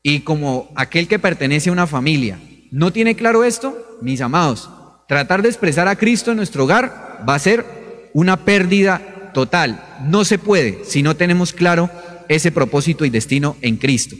[0.02, 2.38] y como aquel que pertenece a una familia
[2.70, 4.68] no tiene claro esto, mis amados,
[5.08, 7.64] tratar de expresar a Cristo en nuestro hogar va a ser
[8.12, 9.82] una pérdida total.
[10.04, 11.90] No se puede si no tenemos claro
[12.28, 14.16] ese propósito y destino en Cristo.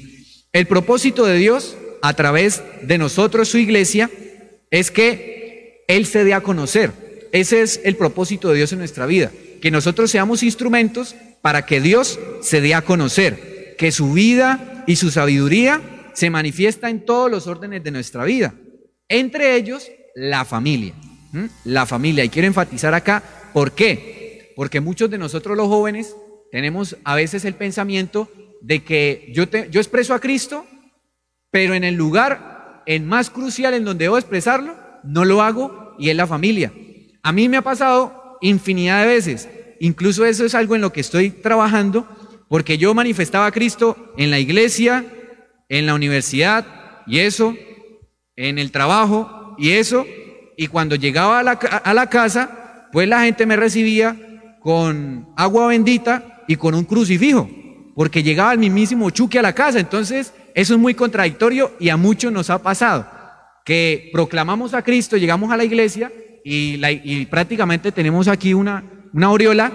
[0.52, 4.10] El propósito de Dios a través de nosotros, su iglesia,
[4.70, 7.07] es que Él se dé a conocer.
[7.32, 11.80] Ese es el propósito de Dios en nuestra vida, que nosotros seamos instrumentos para que
[11.80, 17.30] Dios se dé a conocer, que su vida y su sabiduría se manifiesta en todos
[17.30, 18.54] los órdenes de nuestra vida,
[19.08, 20.94] entre ellos la familia.
[21.64, 22.24] La familia.
[22.24, 24.52] Y quiero enfatizar acá, ¿por qué?
[24.56, 26.16] Porque muchos de nosotros los jóvenes
[26.50, 30.66] tenemos a veces el pensamiento de que yo, yo expreso a Cristo,
[31.50, 36.08] pero en el lugar en más crucial en donde debo expresarlo, no lo hago y
[36.08, 36.72] es la familia.
[37.28, 41.02] A mí me ha pasado infinidad de veces, incluso eso es algo en lo que
[41.02, 42.08] estoy trabajando,
[42.48, 45.04] porque yo manifestaba a Cristo en la iglesia,
[45.68, 46.64] en la universidad
[47.06, 47.54] y eso,
[48.34, 50.06] en el trabajo y eso,
[50.56, 55.66] y cuando llegaba a la, a la casa, pues la gente me recibía con agua
[55.66, 57.46] bendita y con un crucifijo,
[57.94, 59.78] porque llegaba el mismísimo Chuque a la casa.
[59.78, 63.06] Entonces, eso es muy contradictorio y a muchos nos ha pasado,
[63.66, 66.10] que proclamamos a Cristo, llegamos a la iglesia
[66.50, 69.72] y, prácticamente tenemos aquí una, una aureola,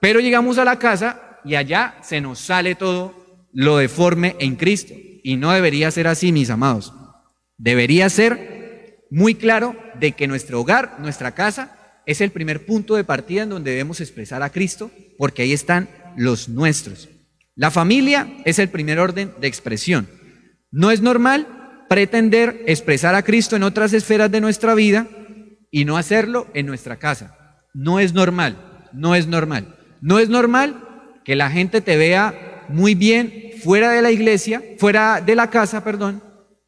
[0.00, 4.94] pero llegamos a la casa y allá se nos sale todo lo deforme en Cristo.
[5.22, 6.92] Y no debería ser así, mis amados.
[7.58, 13.04] Debería ser muy claro de que nuestro hogar, nuestra casa, es el primer punto de
[13.04, 17.08] partida en donde debemos expresar a Cristo, porque ahí están los nuestros.
[17.54, 20.08] La familia es el primer orden de expresión.
[20.70, 25.08] No es normal pretender expresar a Cristo en otras esferas de nuestra vida
[25.70, 27.36] y no hacerlo en nuestra casa.
[27.74, 29.76] No es normal, no es normal.
[30.00, 35.20] No es normal que la gente te vea muy bien fuera de la iglesia, fuera
[35.20, 36.22] de la casa, perdón,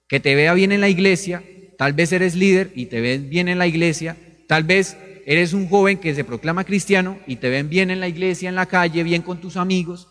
[0.09, 1.43] que te vea bien en la iglesia,
[1.79, 5.69] tal vez eres líder y te ves bien en la iglesia, tal vez eres un
[5.69, 9.03] joven que se proclama cristiano y te ven bien en la iglesia, en la calle,
[9.03, 10.09] bien con tus amigos,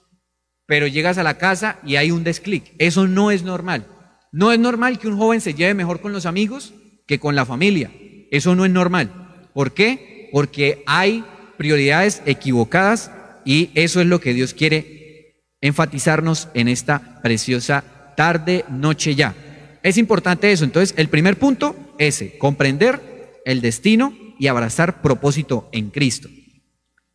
[0.66, 2.74] pero llegas a la casa y hay un desclic.
[2.80, 3.88] Eso no es normal.
[4.32, 6.74] No es normal que un joven se lleve mejor con los amigos
[7.06, 7.92] que con la familia.
[8.32, 9.12] Eso no es normal.
[9.54, 10.30] ¿Por qué?
[10.32, 11.24] Porque hay
[11.58, 13.12] prioridades equivocadas
[13.46, 17.84] y eso es lo que Dios quiere enfatizarnos en esta preciosa
[18.18, 19.36] tarde, noche ya.
[19.84, 20.64] Es importante eso.
[20.64, 26.30] Entonces, el primer punto, ese, comprender el destino y abrazar propósito en Cristo.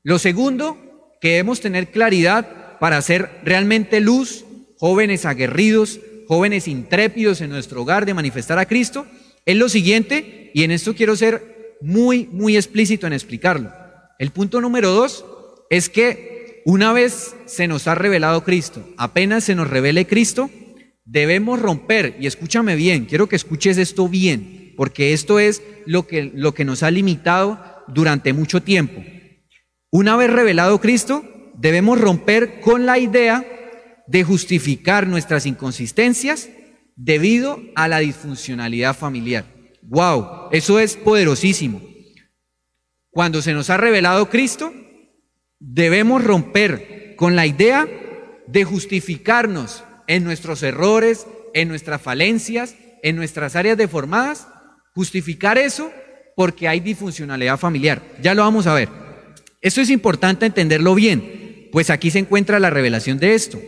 [0.03, 4.45] Lo segundo, que debemos tener claridad para ser realmente luz,
[4.79, 5.99] jóvenes aguerridos,
[6.29, 9.07] jóvenes intrépidos en nuestro hogar de manifestar a Cristo,
[9.47, 13.73] es lo siguiente, y en esto quiero ser muy, muy explícito en explicarlo.
[14.19, 15.25] El punto número dos
[15.71, 20.51] es que una vez se nos ha revelado Cristo, apenas se nos revele Cristo,
[21.05, 26.33] debemos romper, y escúchame bien, quiero que escuches esto bien, porque esto es lo que,
[26.35, 29.03] lo que nos ha limitado durante mucho tiempo.
[29.91, 31.25] Una vez revelado Cristo,
[31.57, 33.47] debemos romper con la idea
[34.09, 36.49] de justificar nuestras inconsistencias
[36.97, 39.45] debido a la disfuncionalidad familiar.
[39.83, 40.49] ¡Wow!
[40.51, 41.81] Eso es poderosísimo.
[43.11, 44.73] Cuando se nos ha revelado Cristo,
[45.61, 47.87] debemos romper con la idea
[48.47, 54.49] de justificarnos en nuestros errores, en nuestras falencias, en nuestras áreas deformadas,
[54.95, 55.91] justificar eso
[56.35, 58.03] porque hay disfuncionalidad familiar.
[58.21, 58.89] Ya lo vamos a ver.
[59.61, 63.59] Esto es importante entenderlo bien, pues aquí se encuentra la revelación de esto.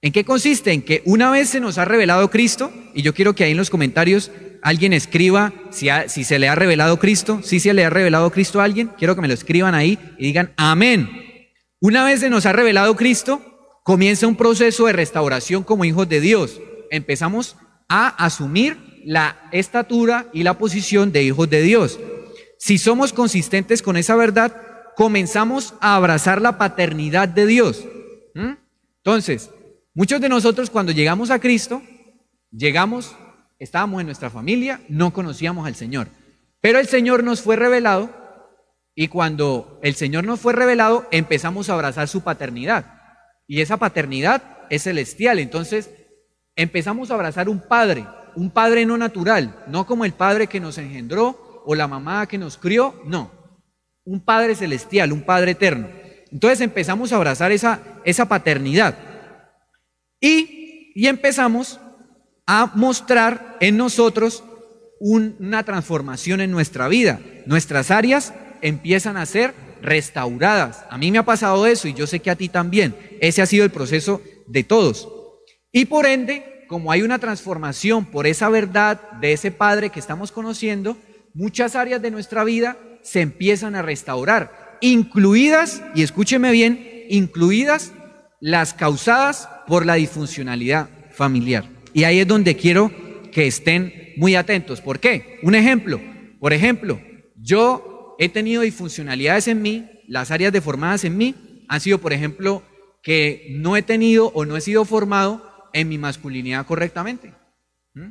[0.00, 0.72] ¿En qué consiste?
[0.72, 3.56] En que una vez se nos ha revelado Cristo, y yo quiero que ahí en
[3.56, 4.30] los comentarios
[4.62, 5.88] alguien escriba si,
[6.24, 9.20] se le ha revelado Cristo, si se le ha revelado Cristo a alguien, quiero que
[9.20, 11.08] me lo escriban ahí y digan amén.
[11.80, 16.20] Una vez se nos ha revelado Cristo, comienza un proceso de restauración como hijos de
[16.20, 16.60] Dios.
[16.90, 17.56] Empezamos
[17.88, 21.98] a asumir la estatura y la posición de hijos de Dios.
[22.58, 24.56] Si somos consistentes con esa verdad,
[24.96, 27.84] comenzamos a abrazar la paternidad de Dios.
[28.34, 28.54] ¿Mm?
[29.04, 29.50] Entonces,
[29.94, 31.82] muchos de nosotros cuando llegamos a Cristo,
[32.50, 33.16] llegamos,
[33.58, 36.08] estábamos en nuestra familia, no conocíamos al Señor,
[36.60, 38.10] pero el Señor nos fue revelado
[38.94, 42.98] y cuando el Señor nos fue revelado, empezamos a abrazar su paternidad.
[43.46, 45.38] Y esa paternidad es celestial.
[45.38, 45.90] Entonces,
[46.56, 50.78] empezamos a abrazar un padre, un padre no natural, no como el padre que nos
[50.78, 53.30] engendró o la mamá que nos crió, no.
[54.04, 55.88] Un padre celestial, un padre eterno.
[56.32, 58.96] Entonces empezamos a abrazar esa, esa paternidad.
[60.20, 61.80] Y, empezamos
[62.46, 64.42] a mostrar en nosotros
[65.00, 67.20] una transformación en nuestra vida.
[67.46, 70.84] Nuestras áreas empiezan a ser restauradas.
[70.90, 72.96] A mí me ha pasado eso y yo sé que a ti también.
[73.20, 75.08] Ese ha sido el proceso de todos.
[75.70, 80.32] Y por ende, como hay una transformación por esa verdad de ese Padre que estamos
[80.32, 80.96] conociendo,
[81.34, 87.92] muchas áreas de nuestra vida se empiezan a restaurar, incluidas, y escúcheme bien, incluidas
[88.40, 91.64] las causadas por la disfuncionalidad familiar.
[91.92, 92.90] Y ahí es donde quiero
[93.30, 94.80] que estén muy atentos.
[94.80, 95.38] ¿Por qué?
[95.42, 96.00] Un ejemplo.
[96.40, 97.00] Por ejemplo,
[97.36, 101.34] yo he tenido disfuncionalidades en mí, las áreas deformadas en mí
[101.68, 102.62] han sido, por ejemplo,
[103.02, 107.32] que no he tenido o no he sido formado en mi masculinidad correctamente.
[107.94, 108.08] ¿Mm?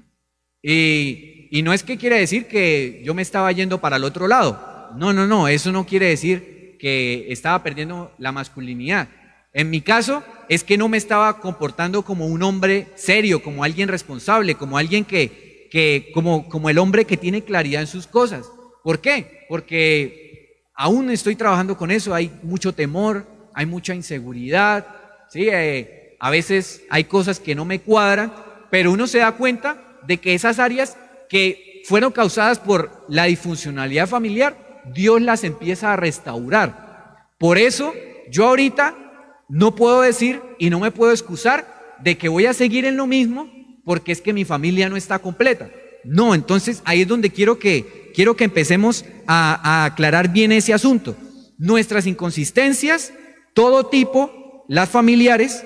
[0.61, 4.27] Y, y, no es que quiere decir que yo me estaba yendo para el otro
[4.27, 4.91] lado.
[4.95, 9.09] No, no, no, eso no quiere decir que estaba perdiendo la masculinidad.
[9.57, 13.89] En mi caso es que no me estaba comportando como un hombre serio, como alguien
[13.89, 18.45] responsable, como alguien que, que como, como el hombre que tiene claridad en sus cosas.
[18.83, 19.47] ¿Por qué?
[19.49, 24.85] Porque aún estoy trabajando con eso, hay mucho temor, hay mucha inseguridad,
[25.27, 25.49] ¿sí?
[25.51, 28.31] Eh, a veces hay cosas que no me cuadran,
[28.69, 30.97] pero uno se da cuenta de que esas áreas
[31.29, 37.25] que fueron causadas por la disfuncionalidad familiar, Dios las empieza a restaurar.
[37.39, 37.91] Por eso
[38.29, 39.06] yo ahorita
[39.49, 43.07] no puedo decir y no me puedo excusar de que voy a seguir en lo
[43.07, 43.49] mismo
[43.83, 45.69] porque es que mi familia no está completa.
[46.03, 51.15] No, entonces ahí es donde quiero que quiero que empecemos a, aclarar bien ese asunto.
[51.59, 53.13] Nuestras inconsistencias,
[53.53, 55.63] todo tipo, las familiares,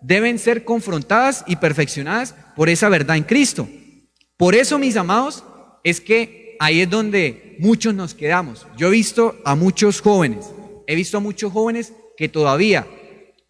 [0.00, 3.68] deben ser confrontadas y perfeccionadas por esa verdad en Cristo.
[4.36, 5.44] Por eso, mis amados,
[5.84, 8.66] es que ahí es donde muchos nos quedamos.
[8.76, 10.46] Yo he visto a muchos jóvenes,
[10.88, 12.86] he visto a muchos jóvenes que todavía,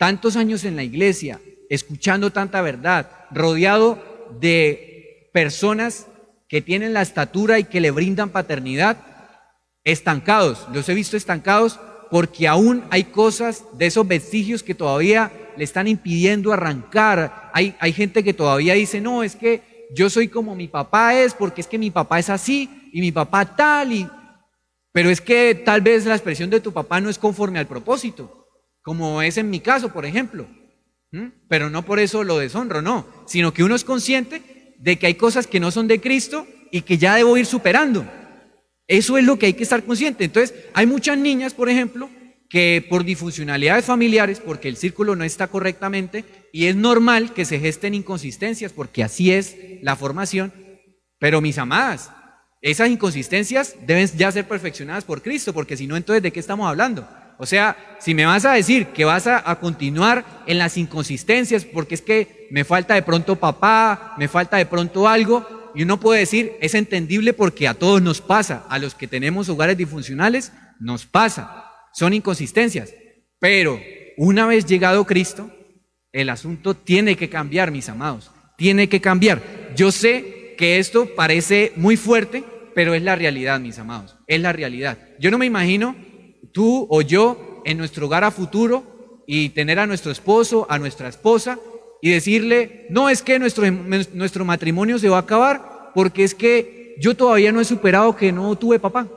[0.02, 4.02] tantos años en la iglesia, escuchando tanta verdad, rodeado
[4.40, 6.08] de personas
[6.48, 8.96] que tienen la estatura y que le brindan paternidad,
[9.84, 10.66] estancados.
[10.72, 11.78] Los he visto estancados
[12.10, 17.52] porque aún hay cosas de esos vestigios que todavía le están impidiendo arrancar.
[17.54, 21.32] Hay, hay gente que todavía dice, no, es que yo soy como mi papá es,
[21.32, 24.08] porque es que mi papá es así y mi papá tal, y...
[24.90, 28.41] pero es que tal vez la expresión de tu papá no es conforme al propósito,
[28.82, 30.46] como es en mi caso, por ejemplo.
[31.48, 35.14] Pero no por eso lo deshonro, no, sino que uno es consciente de que hay
[35.14, 38.06] cosas que no son de Cristo y que ya debo ir superando.
[38.88, 40.24] Eso es lo que hay que estar consciente.
[40.24, 42.10] Entonces, hay muchas niñas, por ejemplo,
[42.48, 47.60] que por disfuncionalidades familiares, porque el círculo no está correctamente, y es normal que se
[47.60, 50.52] gesten inconsistencias, porque así es la formación,
[51.18, 52.10] pero mis amadas,
[52.60, 56.68] esas inconsistencias deben ya ser perfeccionadas por Cristo, porque si no, entonces, ¿de qué estamos
[56.68, 57.08] hablando?
[57.42, 61.96] O sea, si me vas a decir que vas a, continuar en las inconsistencias, porque
[61.96, 66.20] es que me falta de pronto papá, me falta de pronto algo, y uno puede
[66.20, 71.04] decir, es entendible porque a todos nos pasa, a los que tenemos hogares disfuncionales, nos
[71.04, 72.94] pasa, son inconsistencias.
[73.40, 73.80] Pero
[74.16, 75.50] una vez llegado Cristo,
[76.12, 79.42] el asunto tiene que cambiar, mis amados, tiene que cambiar.
[79.74, 84.52] Yo sé que esto parece muy fuerte, pero es la realidad, mis amados, es la
[84.52, 84.96] realidad.
[85.18, 86.11] Yo no me imagino
[86.52, 91.08] tú o yo en nuestro hogar a futuro y tener a nuestro esposo, a nuestra
[91.08, 91.58] esposa
[92.00, 96.96] y decirle, no es que nuestro, nuestro matrimonio se va a acabar porque es que
[97.00, 99.08] yo todavía no he superado que no tuve papá.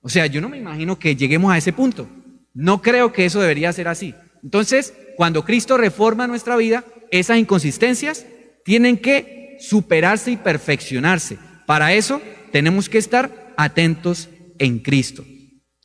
[0.00, 2.08] O sea, yo no me imagino que lleguemos a ese punto.
[2.54, 4.14] No creo que eso debería ser así.
[4.42, 8.26] Entonces, cuando Cristo reforma nuestra vida, esas inconsistencias
[8.64, 11.38] tienen que superarse y perfeccionarse.
[11.66, 15.24] Para eso tenemos que estar atentos en Cristo.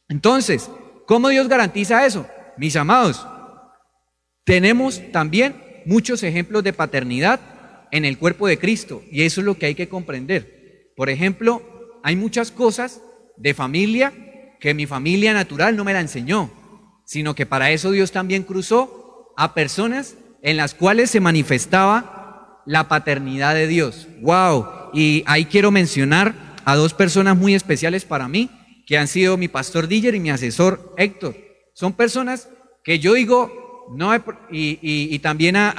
[0.07, 0.69] Entonces,
[1.05, 2.27] ¿cómo Dios garantiza eso?
[2.57, 3.25] Mis amados,
[4.43, 7.39] tenemos también muchos ejemplos de paternidad
[7.91, 10.91] en el cuerpo de Cristo y eso es lo que hay que comprender.
[10.95, 11.61] Por ejemplo,
[12.03, 13.01] hay muchas cosas
[13.37, 14.13] de familia
[14.59, 16.49] que mi familia natural no me la enseñó,
[17.05, 22.87] sino que para eso Dios también cruzó a personas en las cuales se manifestaba la
[22.87, 24.07] paternidad de Dios.
[24.21, 24.67] ¡Wow!
[24.93, 28.49] Y ahí quiero mencionar a dos personas muy especiales para mí,
[28.85, 31.35] que han sido mi pastor Diller y mi asesor Héctor.
[31.73, 32.49] Son personas
[32.83, 34.11] que yo digo, no
[34.51, 35.73] y, también a,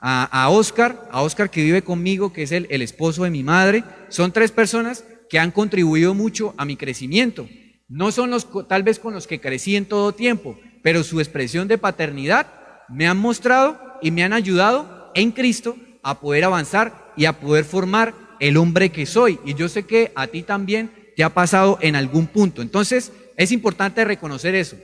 [0.00, 3.42] a, a, Oscar, a Oscar que vive conmigo, que es el, el esposo de mi
[3.42, 3.84] madre.
[4.08, 7.48] Son tres personas que han contribuido mucho a mi crecimiento.
[7.88, 11.68] No son los tal vez con los que crecí en todo tiempo, pero su expresión
[11.68, 12.46] de paternidad
[12.88, 17.64] me han mostrado y me han ayudado en Cristo a poder avanzar y a poder
[17.64, 19.38] formar el hombre que soy.
[19.44, 22.62] Y yo sé que a ti también te ha pasado en algún punto.
[22.62, 24.76] Entonces, es importante reconocer eso.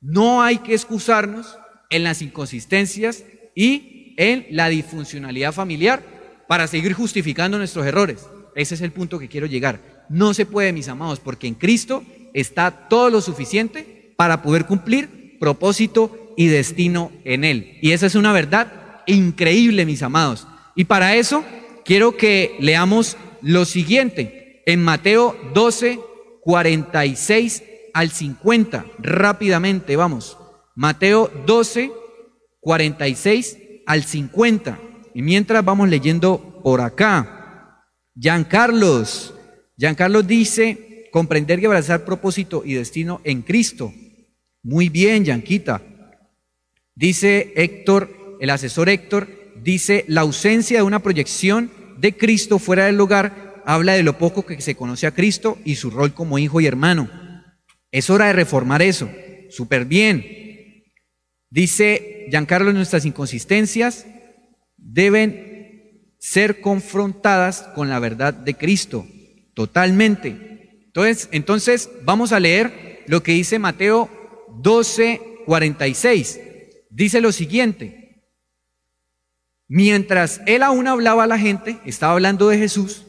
[0.00, 1.58] No hay que excusarnos
[1.90, 3.24] en las inconsistencias
[3.54, 6.02] y en la disfuncionalidad familiar
[6.46, 8.26] para seguir justificando nuestros errores.
[8.54, 10.06] Ese es el punto que quiero llegar.
[10.08, 12.02] No se puede, mis amados, porque en Cristo
[12.34, 17.78] está todo lo suficiente para poder cumplir propósito y destino en Él.
[17.82, 20.46] Y esa es una verdad increíble, mis amados.
[20.74, 21.44] Y para eso
[21.84, 24.37] quiero que leamos lo siguiente
[24.68, 25.98] en Mateo 12,
[26.42, 27.62] 46
[27.94, 28.84] al 50.
[28.98, 30.36] Rápidamente, vamos.
[30.74, 31.90] Mateo 12,
[32.60, 34.78] 46 al 50.
[35.14, 37.86] Y mientras vamos leyendo por acá.
[38.14, 39.32] Giancarlos.
[39.78, 43.94] Giancarlos dice, comprender y abrazar propósito y destino en Cristo.
[44.62, 45.80] Muy bien, Yanquita.
[46.94, 49.28] Dice Héctor, el asesor Héctor,
[49.64, 54.46] dice, la ausencia de una proyección de Cristo fuera del hogar habla de lo poco
[54.46, 57.10] que se conoce a Cristo y su rol como hijo y hermano.
[57.92, 59.10] Es hora de reformar eso.
[59.50, 60.84] Súper bien.
[61.50, 64.06] Dice Giancarlo, nuestras inconsistencias
[64.78, 69.06] deben ser confrontadas con la verdad de Cristo,
[69.52, 70.80] totalmente.
[70.86, 74.08] Entonces, entonces vamos a leer lo que dice Mateo
[74.62, 76.40] 12, 46.
[76.88, 78.24] Dice lo siguiente,
[79.66, 83.04] mientras él aún hablaba a la gente, estaba hablando de Jesús,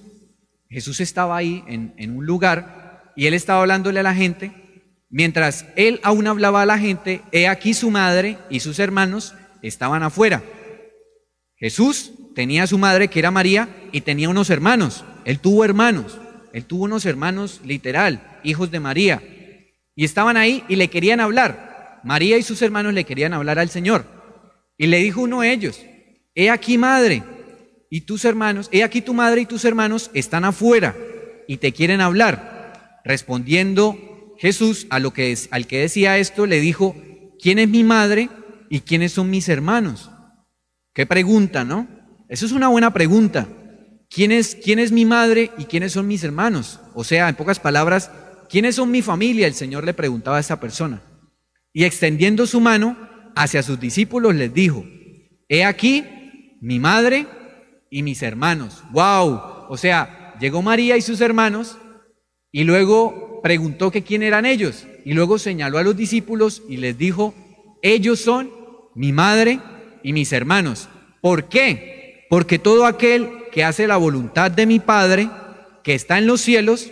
[0.69, 4.51] Jesús estaba ahí en, en un lugar y él estaba hablándole a la gente,
[5.09, 10.03] mientras él aún hablaba a la gente, he aquí su madre y sus hermanos estaban
[10.03, 10.43] afuera.
[11.57, 15.03] Jesús tenía a su madre que era María y tenía unos hermanos.
[15.25, 16.17] Él tuvo hermanos.
[16.53, 19.21] Él tuvo unos hermanos literal, hijos de María.
[19.95, 21.99] Y estaban ahí y le querían hablar.
[22.03, 24.05] María y sus hermanos le querían hablar al Señor.
[24.77, 25.81] Y le dijo uno de ellos,
[26.33, 27.23] he aquí madre
[27.89, 30.95] y tus hermanos, he aquí tu madre y tus hermanos están afuera
[31.47, 33.01] y te quieren hablar.
[33.03, 36.95] Respondiendo Jesús a lo que es, al que decía esto, le dijo,
[37.41, 38.29] ¿quién es mi madre
[38.69, 40.11] y quiénes son mis hermanos?
[40.93, 41.87] Qué pregunta, ¿no?
[42.27, 43.47] Eso es una buena pregunta.
[44.09, 46.79] ¿Quién es, ¿Quién es mi madre y quiénes son mis hermanos?
[46.93, 48.11] O sea, en pocas palabras,
[48.49, 49.47] ¿quiénes son mi familia?
[49.47, 51.01] El Señor le preguntaba a esa persona.
[51.73, 52.97] Y extendiendo su mano
[53.35, 54.85] hacia sus discípulos les dijo,
[55.47, 56.03] he aquí
[56.61, 57.27] mi madre
[57.89, 58.83] y mis hermanos.
[58.91, 59.67] ¡Wow!
[59.69, 61.77] O sea, llegó María y sus hermanos
[62.51, 64.85] y luego preguntó que quién eran ellos.
[65.05, 67.33] Y luego señaló a los discípulos y les dijo,
[67.81, 68.51] ellos son
[68.95, 69.59] mi madre
[70.03, 70.89] y mis hermanos.
[71.21, 71.99] ¿Por qué?
[72.29, 75.29] porque todo aquel que hace la voluntad de mi Padre,
[75.83, 76.89] que está en los cielos,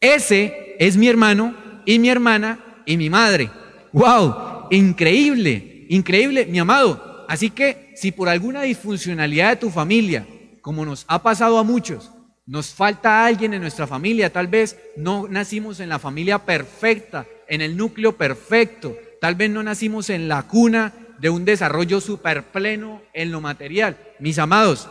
[0.00, 3.50] ese es mi hermano y mi hermana y mi madre.
[3.92, 4.68] ¡Wow!
[4.70, 7.26] Increíble, increíble, mi amado.
[7.28, 10.26] Así que si por alguna disfuncionalidad de tu familia,
[10.68, 12.10] como nos ha pasado a muchos,
[12.44, 17.62] nos falta alguien en nuestra familia, tal vez no nacimos en la familia perfecta, en
[17.62, 23.00] el núcleo perfecto, tal vez no nacimos en la cuna de un desarrollo super pleno
[23.14, 23.96] en lo material.
[24.18, 24.90] Mis amados,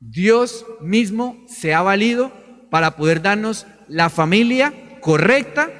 [0.00, 2.32] Dios mismo se ha valido
[2.68, 5.70] para poder darnos la familia correcta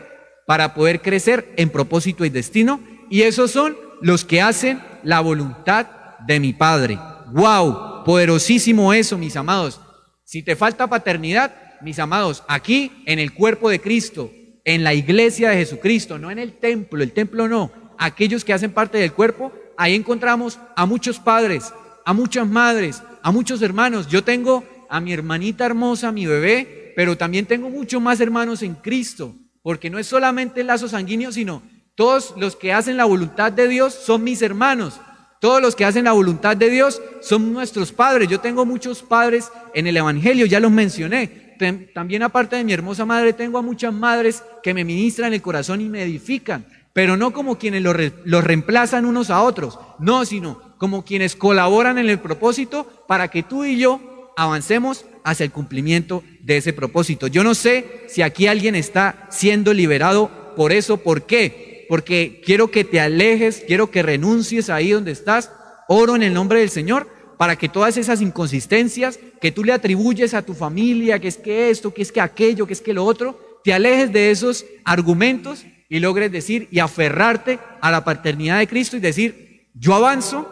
[0.46, 2.78] para poder crecer en propósito y destino.
[3.10, 5.88] Y esos son los que hacen la voluntad
[6.24, 7.00] de mi Padre.
[7.32, 7.93] ¡Wow!
[8.04, 9.80] Poderosísimo eso, mis amados.
[10.24, 14.30] Si te falta paternidad, mis amados, aquí en el cuerpo de Cristo,
[14.64, 18.72] en la iglesia de Jesucristo, no en el templo, el templo no, aquellos que hacen
[18.72, 21.72] parte del cuerpo, ahí encontramos a muchos padres,
[22.04, 24.08] a muchas madres, a muchos hermanos.
[24.08, 28.74] Yo tengo a mi hermanita hermosa, mi bebé, pero también tengo muchos más hermanos en
[28.74, 31.62] Cristo, porque no es solamente el lazo sanguíneo, sino
[31.94, 35.00] todos los que hacen la voluntad de Dios son mis hermanos.
[35.44, 38.28] Todos los que hacen la voluntad de Dios son nuestros padres.
[38.30, 41.58] Yo tengo muchos padres en el Evangelio, ya los mencioné.
[41.92, 45.82] También aparte de mi hermosa madre, tengo a muchas madres que me ministran el corazón
[45.82, 46.64] y me edifican,
[46.94, 52.08] pero no como quienes los reemplazan unos a otros, no, sino como quienes colaboran en
[52.08, 57.26] el propósito para que tú y yo avancemos hacia el cumplimiento de ese propósito.
[57.26, 61.73] Yo no sé si aquí alguien está siendo liberado por eso, ¿por qué?
[61.88, 65.50] Porque quiero que te alejes, quiero que renuncies ahí donde estás.
[65.88, 70.34] Oro en el nombre del Señor para que todas esas inconsistencias que tú le atribuyes
[70.34, 73.04] a tu familia, que es que esto, que es que aquello, que es que lo
[73.04, 78.66] otro, te alejes de esos argumentos y logres decir y aferrarte a la paternidad de
[78.66, 80.50] Cristo y decir, yo avanzo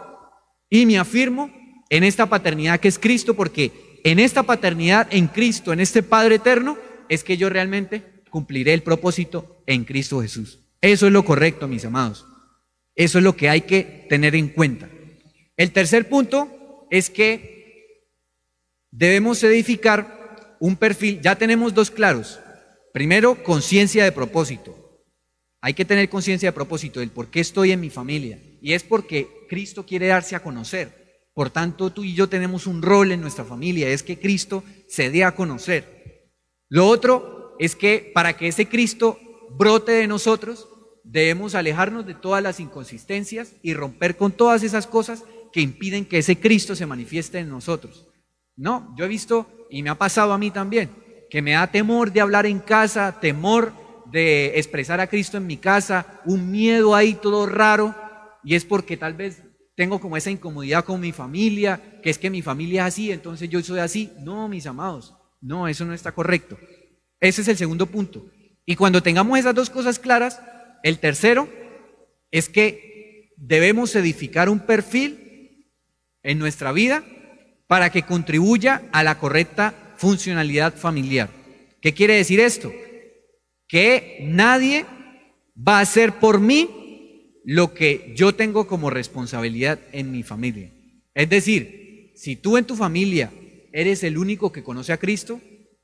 [0.69, 1.51] y me afirmo
[1.89, 6.35] en esta paternidad que es Cristo, porque en esta paternidad en Cristo, en este Padre
[6.35, 6.77] eterno,
[7.09, 10.62] es que yo realmente cumpliré el propósito en Cristo Jesús.
[10.83, 12.25] Eso es lo correcto, mis amados.
[12.93, 14.89] Eso es lo que hay que tener en cuenta.
[15.55, 18.09] El tercer punto es que
[18.91, 22.41] debemos edificar un perfil, ya tenemos dos claros.
[22.91, 24.75] Primero, conciencia de propósito.
[25.61, 28.41] Hay que tener conciencia de propósito del por qué estoy en mi familia.
[28.61, 31.21] Y es porque Cristo quiere darse a conocer.
[31.33, 35.09] Por tanto, tú y yo tenemos un rol en nuestra familia, es que Cristo se
[35.09, 36.27] dé a conocer.
[36.67, 39.17] Lo otro es que para que ese Cristo
[39.57, 40.67] brote de nosotros,
[41.03, 46.19] debemos alejarnos de todas las inconsistencias y romper con todas esas cosas que impiden que
[46.19, 48.07] ese Cristo se manifieste en nosotros.
[48.55, 50.89] No, yo he visto, y me ha pasado a mí también,
[51.29, 53.73] que me da temor de hablar en casa, temor
[54.11, 57.95] de expresar a Cristo en mi casa, un miedo ahí todo raro,
[58.43, 59.43] y es porque tal vez
[59.75, 63.49] tengo como esa incomodidad con mi familia, que es que mi familia es así, entonces
[63.49, 64.11] yo soy así.
[64.19, 66.57] No, mis amados, no, eso no está correcto.
[67.19, 68.25] Ese es el segundo punto.
[68.65, 70.39] Y cuando tengamos esas dos cosas claras,
[70.83, 71.49] el tercero
[72.29, 75.71] es que debemos edificar un perfil
[76.21, 77.03] en nuestra vida
[77.67, 81.29] para que contribuya a la correcta funcionalidad familiar.
[81.81, 82.71] ¿Qué quiere decir esto?
[83.67, 84.85] Que nadie
[85.57, 90.71] va a hacer por mí lo que yo tengo como responsabilidad en mi familia.
[91.13, 93.31] Es decir, si tú en tu familia
[93.71, 95.41] eres el único que conoce a Cristo,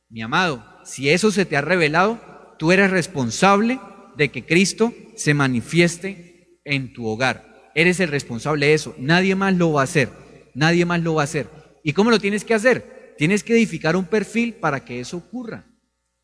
[0.10, 2.20] mi amado, si eso se te ha revelado,
[2.58, 3.80] tú eres responsable
[4.20, 7.72] de que Cristo se manifieste en tu hogar.
[7.74, 8.94] Eres el responsable de eso.
[9.00, 10.10] Nadie más lo va a hacer.
[10.54, 11.48] Nadie más lo va a hacer.
[11.86, 13.16] ¿Y cómo lo tienes que hacer?
[13.18, 15.68] Tienes que edificar un perfil para que eso ocurra.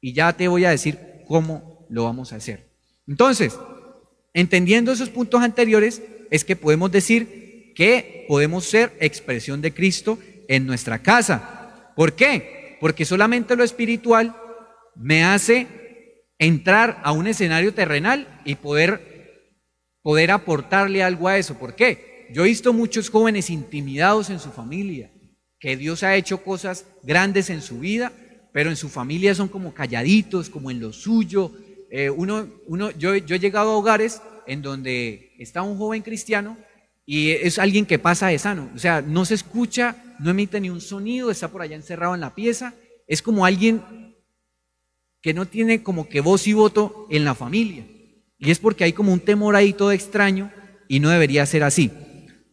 [0.02, 2.70] Y ya te voy a decir cómo lo vamos a hacer.
[3.08, 3.58] Entonces,
[4.34, 10.20] entendiendo esos puntos anteriores, es que podemos decir que podemos ser expresión de Cristo
[10.50, 11.94] en nuestra casa.
[11.96, 12.78] ¿Por qué?
[12.82, 14.36] Porque solamente lo espiritual
[14.96, 15.85] me hace
[16.40, 19.52] entrar a un escenario terrenal y poder,
[20.02, 21.58] poder aportarle algo a eso.
[21.58, 22.28] ¿Por qué?
[22.34, 25.12] Yo he visto muchos jóvenes intimidados en su familia,
[25.60, 28.12] que Dios ha hecho cosas grandes en su vida,
[28.52, 31.52] pero en su familia son como calladitos, como en lo suyo.
[31.92, 36.58] Eh, uno, uno, yo, yo he llegado a hogares en donde está un joven cristiano
[37.06, 38.70] y es alguien que pasa de sano.
[38.76, 42.22] O sea, no se escucha, no emite ni un sonido, está por allá encerrado en
[42.22, 42.74] la pieza.
[43.08, 44.05] Es como alguien
[45.26, 47.84] que no tiene como que voz y voto en la familia.
[48.38, 50.52] Y es porque hay como un temor ahí todo extraño
[50.88, 51.90] y no debería ser así.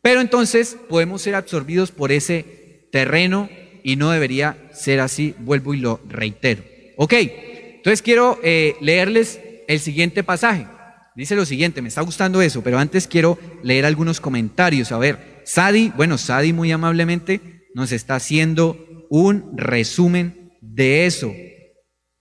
[0.00, 3.50] Pero entonces podemos ser absorbidos por ese terreno
[3.84, 6.64] y no debería ser así, vuelvo y lo reitero.
[6.96, 10.66] Ok, entonces quiero eh, leerles el siguiente pasaje.
[11.14, 14.92] Dice lo siguiente, me está gustando eso, pero antes quiero leer algunos comentarios.
[14.92, 21.34] A ver, Sadi, bueno, Sadi muy amablemente nos está haciendo un resumen de eso.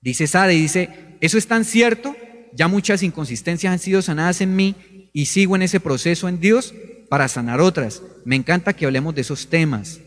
[0.01, 0.89] Dice Sade, dice,
[1.21, 2.15] eso es tan cierto,
[2.53, 6.73] ya muchas inconsistencias han sido sanadas en mí y sigo en ese proceso en Dios
[7.09, 8.01] para sanar otras.
[8.25, 9.99] Me encanta que hablemos de esos temas.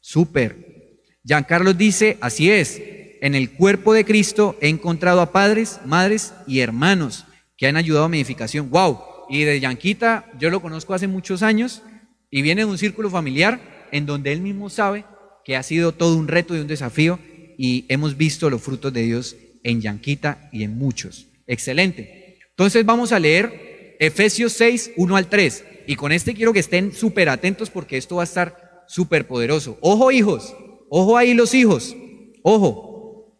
[0.00, 1.00] Súper.
[1.24, 2.80] Giancarlo dice, así es,
[3.20, 7.26] en el cuerpo de Cristo he encontrado a padres, madres y hermanos
[7.56, 8.70] que han ayudado a mi edificación.
[8.70, 8.98] ¡Wow!
[9.28, 11.82] Y de Yanquita yo lo conozco hace muchos años
[12.30, 15.04] y viene de un círculo familiar en donde él mismo sabe
[15.44, 17.18] que ha sido todo un reto y un desafío
[17.62, 21.28] y hemos visto los frutos de Dios en Yanquita y en muchos.
[21.46, 22.40] Excelente.
[22.50, 25.64] Entonces vamos a leer Efesios 6, 1 al 3.
[25.86, 29.78] Y con este quiero que estén súper atentos porque esto va a estar súper poderoso.
[29.80, 30.56] Ojo hijos,
[30.90, 31.94] ojo ahí los hijos,
[32.42, 33.38] ojo.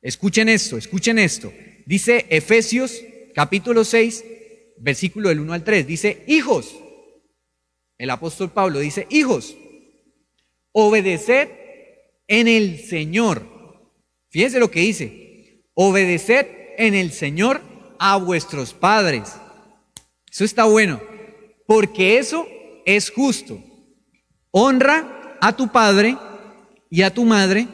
[0.00, 1.52] Escuchen esto, escuchen esto.
[1.84, 2.98] Dice Efesios
[3.34, 4.24] capítulo 6,
[4.78, 5.86] versículo del 1 al 3.
[5.86, 6.74] Dice, hijos,
[7.98, 9.54] el apóstol Pablo dice, hijos,
[10.72, 11.63] obedeced
[12.28, 13.46] en el Señor.
[14.30, 16.46] Fíjense lo que dice, obedeced
[16.78, 17.60] en el Señor
[17.98, 19.34] a vuestros padres.
[20.30, 21.00] Eso está bueno,
[21.66, 22.46] porque eso
[22.84, 23.62] es justo.
[24.50, 26.16] Honra a tu padre
[26.90, 27.68] y a tu madre,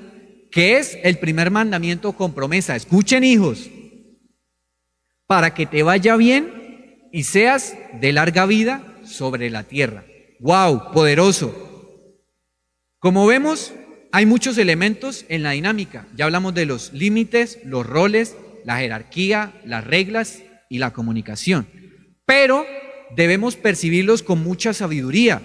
[0.51, 2.77] que es el primer mandamiento con promesa.
[2.77, 3.71] Escuchen hijos,
[5.27, 10.05] para que te vaya bien y seas de larga vida sobre la tierra.
[10.41, 10.93] ¡Wow!
[10.93, 11.55] Poderoso.
[12.99, 13.73] Como vemos,
[14.13, 16.07] hay muchos elementos en la dinámica.
[16.17, 21.69] Ya hablamos de los límites, los roles, la jerarquía, las reglas y la comunicación.
[22.27, 22.67] Pero
[23.17, 25.43] debemos percibirlos con mucha sabiduría,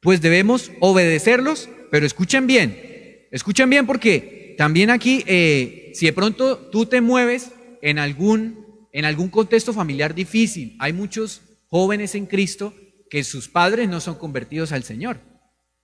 [0.00, 6.56] pues debemos obedecerlos, pero escuchen bien, escuchen bien porque también aquí, eh, si de pronto
[6.56, 10.76] tú te mueves en algún en algún contexto familiar difícil.
[10.80, 12.74] Hay muchos jóvenes en Cristo
[13.10, 15.20] que sus padres no son convertidos al Señor.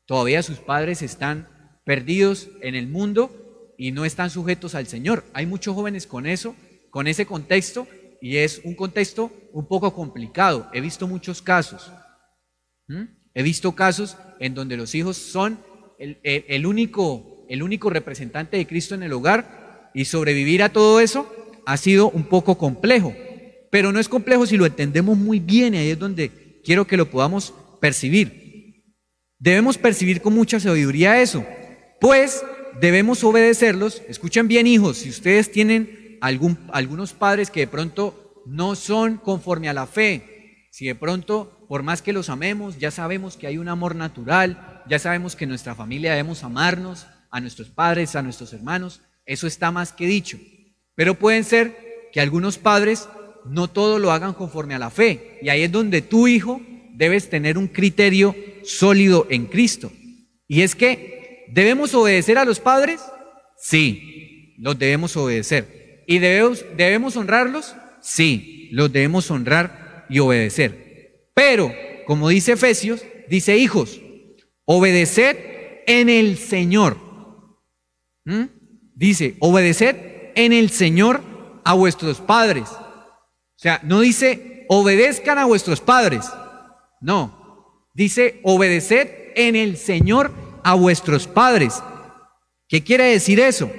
[0.07, 1.49] Todavía sus padres están
[1.85, 5.24] perdidos en el mundo y no están sujetos al Señor.
[5.32, 6.55] Hay muchos jóvenes con eso,
[6.91, 7.87] con ese contexto,
[8.20, 10.68] y es un contexto un poco complicado.
[10.72, 11.93] He visto muchos casos.
[13.35, 15.59] He visto casos en donde los hijos son
[15.99, 21.30] el, único, el único representante de Cristo en el hogar y sobrevivir a todo eso
[21.66, 23.14] ha sido un poco complejo,
[23.70, 26.97] pero no es complejo si lo entendemos muy bien y ahí es donde quiero que
[26.97, 28.85] lo podamos percibir.
[29.39, 31.45] Debemos percibir con mucha sabiduría eso,
[32.05, 32.45] pues
[32.83, 34.03] debemos obedecerlos.
[34.09, 39.71] Escuchen bien hijos, si ustedes tienen algún, algunos padres que de pronto no son conforme
[39.71, 43.57] a la fe, si de pronto, por más que los amemos, ya sabemos que hay
[43.57, 48.23] un amor natural, ya sabemos que en nuestra familia debemos amarnos, a nuestros padres, a
[48.23, 50.39] nuestros hermanos, eso está más que dicho.
[50.95, 51.75] Pero pueden ser
[52.13, 53.09] que algunos padres
[53.47, 55.39] no todo lo hagan conforme a la fe.
[55.41, 56.61] Y ahí es donde tu hijo
[56.93, 59.91] debes tener un criterio sólido en Cristo.
[60.47, 61.14] Y es que,
[61.49, 63.01] ¿debemos obedecer a los padres?
[63.57, 66.05] Sí, los debemos obedecer.
[66.07, 67.75] ¿Y debemos, debemos honrarlos?
[68.01, 71.31] Sí, los debemos honrar y obedecer.
[71.35, 71.73] Pero,
[72.07, 74.01] como dice Efesios, dice hijos,
[74.65, 75.37] obedeced
[75.87, 76.99] en el Señor.
[78.25, 78.45] ¿Mm?
[78.95, 79.97] Dice, obedeced
[80.35, 81.23] en el Señor
[81.65, 82.69] a vuestros padres.
[82.71, 86.27] O sea, no dice obedezcan a vuestros padres.
[87.01, 90.33] No, dice obedeced en el Señor
[90.65, 91.83] a vuestros padres.
[92.69, 93.71] ¿Qué quiere decir eso?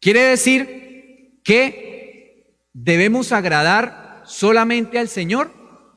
[0.00, 5.50] Quiere decir que debemos agradar solamente al Señor,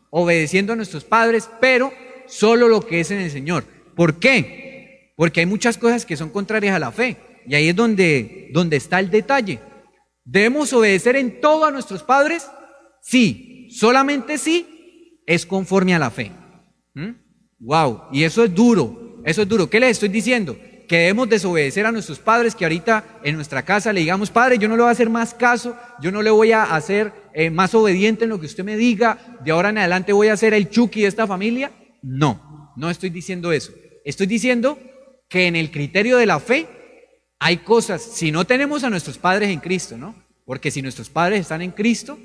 [0.09, 1.91] obedeciendo a nuestros padres, pero
[2.27, 3.65] solo lo que es en el Señor.
[3.95, 5.13] ¿Por qué?
[5.17, 7.17] Porque hay muchas cosas que son contrarias a la fe.
[7.45, 9.59] Y ahí es donde, donde está el detalle.
[10.23, 12.47] ¿Debemos obedecer en todo a nuestros padres?
[13.01, 16.31] Sí, solamente sí es conforme a la fe.
[17.59, 18.15] Wow, ¿Mm?
[18.15, 19.69] y eso es duro, eso es duro.
[19.69, 20.57] ¿Qué les estoy diciendo?
[20.87, 24.67] Que debemos desobedecer a nuestros padres, que ahorita en nuestra casa le digamos, padre, yo
[24.67, 27.73] no le voy a hacer más caso, yo no le voy a hacer eh, más
[27.73, 30.69] obediente en lo que usted me diga, de ahora en adelante voy a ser el
[30.69, 31.71] chuki de esta familia.
[32.01, 33.71] No, no estoy diciendo eso.
[34.03, 34.77] Estoy diciendo
[35.29, 36.67] que en el criterio de la fe
[37.39, 40.15] hay cosas, si no tenemos a nuestros padres en Cristo, ¿no?
[40.45, 42.19] Porque si nuestros padres están en Cristo,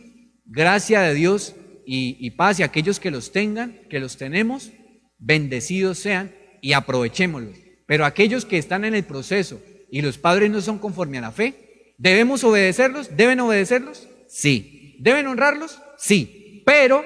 [0.45, 1.55] gracia de Dios
[1.87, 4.73] y, paz y aquellos que los tengan, que los tenemos,
[5.19, 6.33] bendecidos sean
[6.67, 7.55] y aprovechémoslos.
[7.87, 11.31] Pero aquellos que están en el proceso y los padres no son conforme a la
[11.31, 13.17] fe, ¿debemos obedecerlos?
[13.17, 14.09] ¿Deben obedecerlos?
[14.27, 14.97] Sí.
[14.99, 15.81] ¿Deben honrarlos?
[15.97, 16.65] Sí.
[16.67, 17.05] Pero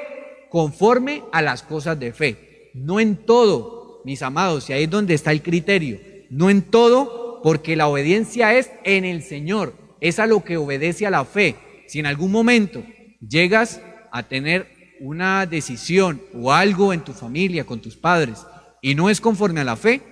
[0.48, 2.70] conforme a las cosas de fe.
[2.72, 6.00] No en todo, mis amados, y ahí es donde está el criterio.
[6.30, 11.06] No en todo porque la obediencia es en el Señor, es a lo que obedece
[11.06, 11.56] a la fe.
[11.86, 12.82] Si en algún momento
[13.20, 18.46] llegas a tener una decisión o algo en tu familia, con tus padres,
[18.83, 20.03] y no es conforme a la fe,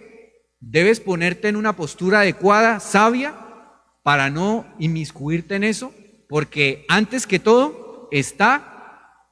[0.61, 3.35] debes ponerte en una postura adecuada, sabia,
[4.03, 5.93] para no inmiscuirte en eso,
[6.29, 8.79] porque antes que todo está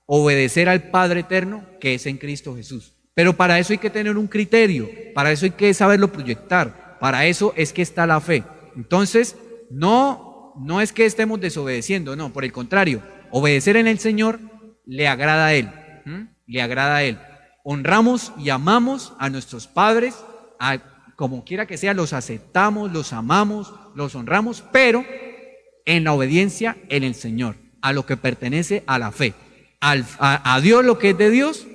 [0.07, 2.95] obedecer al Padre Eterno que es en Cristo Jesús.
[3.14, 6.87] Pero para eso hay que tener un criterio, para eso hay que saberlo proyectar.
[7.01, 8.45] Para eso es que está la fe.
[8.76, 9.37] Entonces,
[9.70, 14.39] no, no es que estemos desobedeciendo, no, por el contrario, obedecer en el Señor
[14.84, 15.70] le agrada a Él,
[16.47, 17.18] le agrada a Él.
[17.68, 20.14] Honramos y amamos a nuestros padres,
[21.16, 25.04] como quiera que sea, los aceptamos, los amamos, los honramos, pero
[25.84, 29.34] en la obediencia en el Señor, a lo que pertenece a la fe.
[29.80, 31.66] a Dios lo que es de Dios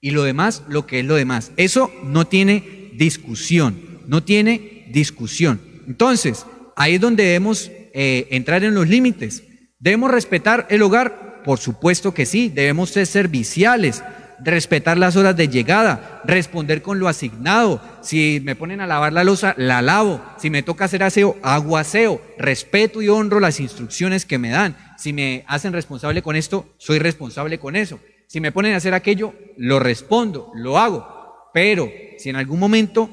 [0.00, 1.52] y lo demás lo que es lo demás.
[1.56, 5.60] Eso no tiene discusión no tiene discusión.
[5.86, 9.44] Entonces, ahí es donde debemos eh, entrar en los límites.
[9.78, 11.42] ¿Debemos respetar el hogar?
[11.44, 14.02] Por supuesto que sí, debemos ser serviciales,
[14.40, 17.80] respetar las horas de llegada, responder con lo asignado.
[18.02, 20.22] Si me ponen a lavar la losa, la lavo.
[20.38, 22.20] Si me toca hacer aseo, hago aseo.
[22.38, 24.76] Respeto y honro las instrucciones que me dan.
[24.96, 28.00] Si me hacen responsable con esto, soy responsable con eso.
[28.26, 31.50] Si me ponen a hacer aquello, lo respondo, lo hago.
[31.54, 33.10] Pero si en algún momento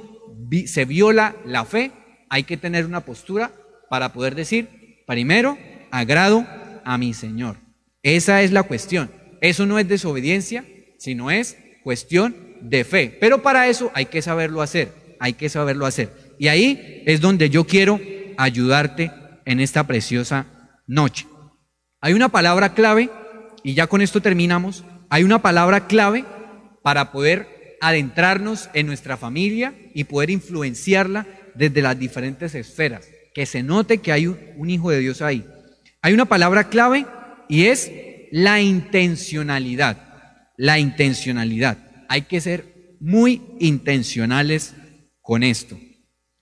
[0.65, 1.91] se viola la fe,
[2.29, 3.51] hay que tener una postura
[3.89, 5.57] para poder decir, primero,
[5.91, 6.45] agrado
[6.83, 7.57] a mi Señor.
[8.03, 9.09] Esa es la cuestión.
[9.41, 10.65] Eso no es desobediencia,
[10.97, 13.17] sino es cuestión de fe.
[13.19, 16.11] Pero para eso hay que saberlo hacer, hay que saberlo hacer.
[16.39, 17.99] Y ahí es donde yo quiero
[18.37, 19.11] ayudarte
[19.45, 20.45] en esta preciosa
[20.87, 21.27] noche.
[22.01, 23.09] Hay una palabra clave,
[23.63, 26.25] y ya con esto terminamos, hay una palabra clave
[26.83, 31.25] para poder adentrarnos en nuestra familia y poder influenciarla
[31.55, 35.45] desde las diferentes esferas, que se note que hay un, hijo de Dios ahí.
[36.01, 37.05] Hay una palabra clave
[37.47, 37.91] y es
[38.31, 40.14] la intencionalidad.
[40.57, 41.77] La intencionalidad.
[42.07, 44.73] Hay que ser muy intencionales
[45.21, 45.77] con esto.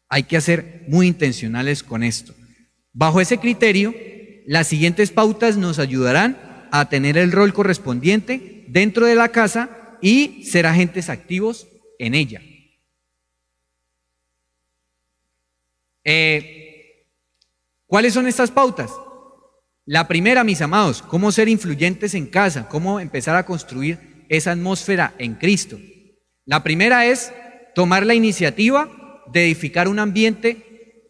[0.10, 2.36] Hay que ser muy intencionales con esto.
[2.92, 3.96] Bajo ese criterio,
[4.46, 10.44] las siguientes pautas nos ayudarán a tener el rol correspondiente dentro de la casa y
[10.46, 11.68] ser agentes activos
[12.00, 12.42] en ella.
[16.04, 17.08] Eh,
[17.88, 18.92] ¿Cuáles son estas pautas?
[19.86, 25.14] La primera, mis amados, cómo ser influyentes en casa, cómo empezar a construir esa atmósfera
[25.18, 25.78] en Cristo.
[26.46, 27.34] La primera es
[27.76, 31.02] tomar la iniciativa de edificar un ambiente,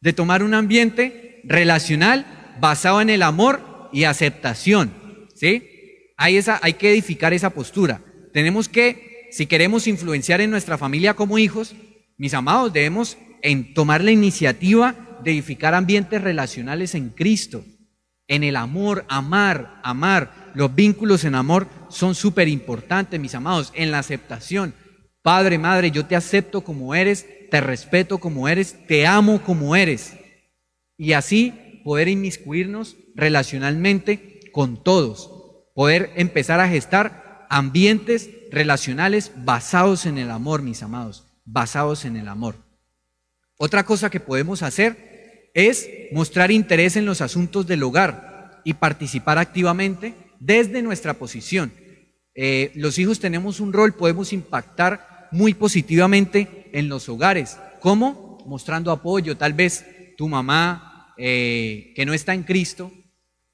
[0.00, 4.92] de tomar un ambiente relacional basado en el amor y aceptación.
[5.34, 6.12] ¿sí?
[6.16, 8.02] Hay, esa, hay que edificar esa postura.
[8.32, 11.74] Tenemos que, si queremos influenciar en nuestra familia como hijos,
[12.16, 17.64] mis amados, debemos en tomar la iniciativa de edificar ambientes relacionales en Cristo,
[18.28, 20.52] en el amor, amar, amar.
[20.54, 24.74] Los vínculos en amor son súper importantes, mis amados, en la aceptación.
[25.22, 30.14] Padre, madre, yo te acepto como eres, te respeto como eres, te amo como eres.
[30.96, 35.30] Y así poder inmiscuirnos relacionalmente con todos,
[35.74, 42.28] poder empezar a gestar ambientes relacionales basados en el amor, mis amados, basados en el
[42.28, 42.69] amor.
[43.62, 49.36] Otra cosa que podemos hacer es mostrar interés en los asuntos del hogar y participar
[49.36, 51.70] activamente desde nuestra posición.
[52.34, 57.58] Eh, los hijos tenemos un rol, podemos impactar muy positivamente en los hogares.
[57.80, 58.42] ¿Cómo?
[58.46, 59.36] Mostrando apoyo.
[59.36, 59.84] Tal vez
[60.16, 62.90] tu mamá eh, que no está en Cristo,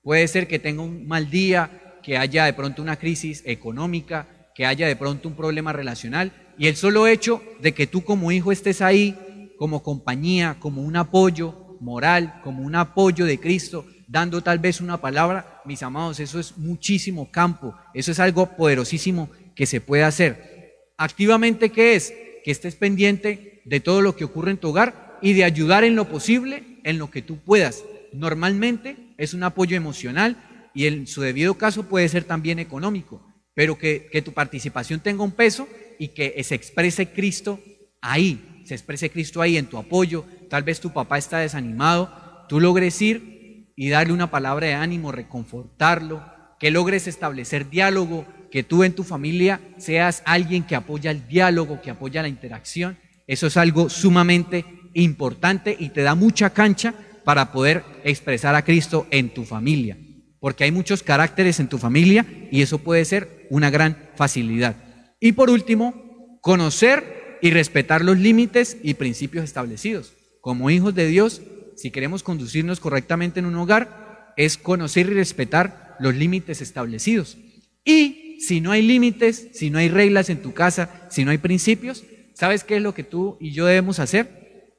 [0.03, 4.67] puede ser que tenga un mal día, que haya de pronto una crisis económica, que
[4.67, 6.31] haya de pronto un problema relacional.
[6.57, 9.19] Y el solo hecho de que tú como hijo estés ahí
[9.57, 15.01] como compañía, como un apoyo moral, como un apoyo de Cristo, dando tal vez una
[15.01, 20.93] palabra, mis amados, eso es muchísimo campo, eso es algo poderosísimo que se puede hacer.
[20.97, 22.13] Activamente, ¿qué es?
[22.45, 25.97] Que estés pendiente de todo lo que ocurre en tu hogar y de ayudar en
[25.97, 27.85] lo posible, en lo que tú puedas.
[28.13, 30.37] Normalmente es un apoyo emocional
[30.75, 33.23] y en su debido caso puede ser también económico,
[33.55, 37.59] pero que, que tu participación tenga un peso y que se exprese Cristo
[38.01, 42.61] ahí, se exprese Cristo ahí en tu apoyo, tal vez tu papá está desanimado, tú
[42.61, 46.25] logres ir y darle una palabra de ánimo, reconfortarlo,
[46.59, 51.81] que logres establecer diálogo, que tú en tu familia seas alguien que apoya el diálogo,
[51.81, 52.99] que apoya la interacción.
[53.27, 54.65] Eso es algo sumamente
[54.95, 56.95] importante y te da mucha cancha
[57.25, 59.99] para poder expresar a Cristo en tu familia,
[60.41, 64.77] porque hay muchos caracteres en tu familia y eso puede ser una gran facilidad.
[65.21, 70.15] Y por último, conocer y respetar los límites y principios establecidos.
[70.41, 71.43] Como hijos de Dios,
[71.77, 77.39] si queremos conducirnos correctamente en un hogar, es conocer y respetar los límites establecidos.
[77.85, 81.39] Y si no hay límites, si no hay reglas en tu casa, si no hay
[81.39, 84.75] principios, ¿sabes qué es lo que tú y yo debemos hacer?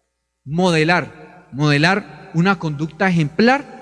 [0.45, 3.77] Modelar, modelar una conducta ejemplar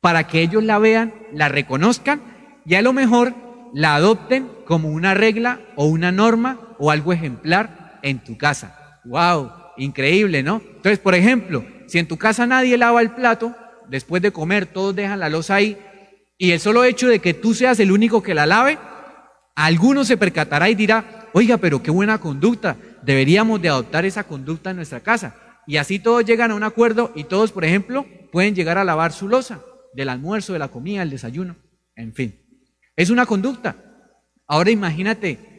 [0.00, 2.22] para que ellos la vean, la reconozcan
[2.64, 3.34] y a lo mejor
[3.76, 9.00] la adopten como una regla o una norma o algo ejemplar en tu casa.
[9.04, 9.52] ¡Wow!
[9.76, 10.62] Increíble, ¿no?
[10.76, 13.54] Entonces, por ejemplo, si en tu casa nadie lava el plato,
[13.86, 15.76] después de comer todos dejan la losa ahí,
[16.38, 18.78] y el solo hecho de que tú seas el único que la lave,
[19.54, 24.70] alguno se percatará y dirá, oiga, pero qué buena conducta, deberíamos de adoptar esa conducta
[24.70, 25.36] en nuestra casa.
[25.66, 29.12] Y así todos llegan a un acuerdo y todos, por ejemplo, pueden llegar a lavar
[29.12, 29.60] su losa
[29.92, 31.56] del almuerzo, de la comida, del desayuno,
[31.94, 32.45] en fin.
[32.96, 33.76] Es una conducta.
[34.46, 35.56] Ahora imagínate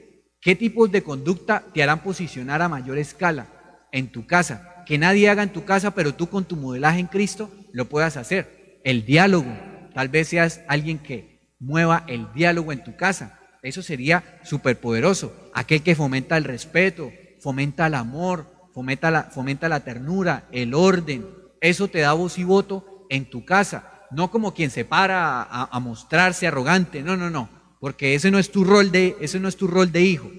[0.48, 3.48] ¿Qué tipos de conducta te harán posicionar a mayor escala
[3.92, 4.84] en tu casa?
[4.86, 8.18] Que nadie haga en tu casa, pero tú con tu modelaje en Cristo lo puedas
[8.18, 8.80] hacer.
[8.84, 9.52] El diálogo,
[9.94, 13.40] tal vez seas alguien que mueva el diálogo en tu casa.
[13.64, 15.52] Eso sería súper poderoso.
[15.54, 17.12] Aquel que fomenta el respeto,
[17.42, 21.28] fomenta el amor, fomenta la, fomenta la ternura, el orden.
[21.60, 23.97] Eso te da voz y voto en tu casa.
[24.12, 27.01] No como quien se para a, mostrarse arrogante.
[27.03, 27.49] No, no, no.
[27.80, 30.32] Porque ese no es tu rol de, ese no es tu rol de hijo.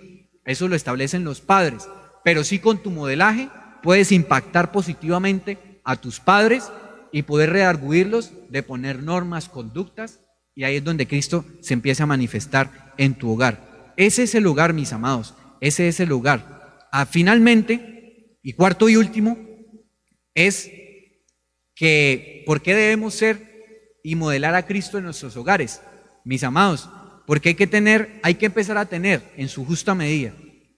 [0.45, 1.89] Eso lo establecen los padres.
[2.25, 3.49] Pero sí con tu modelaje
[3.83, 6.71] puedes impactar positivamente a tus padres
[7.12, 10.21] y poder redarguirlos de poner normas, conductas,
[10.55, 13.95] y ahí es donde Cristo se empieza a manifestar en tu hogar.
[13.97, 16.87] Ese es el lugar, mis amados, ese es el lugar.
[16.93, 19.39] Ah, finalmente, y cuarto y último,
[20.35, 20.71] es
[21.75, 23.48] que ¿por qué debemos ser
[24.03, 25.81] y modelar a Cristo en nuestros hogares?
[26.25, 26.89] Mis amados,
[27.27, 30.33] porque hay que tener, hay que empezar a tener en su justa medida,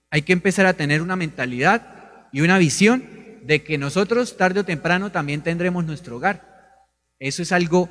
[0.09, 3.03] hay que empezar a tener una mentalidad y una visión
[3.43, 6.75] de que nosotros tarde o temprano también tendremos nuestro hogar.
[7.19, 7.89] Eso es algo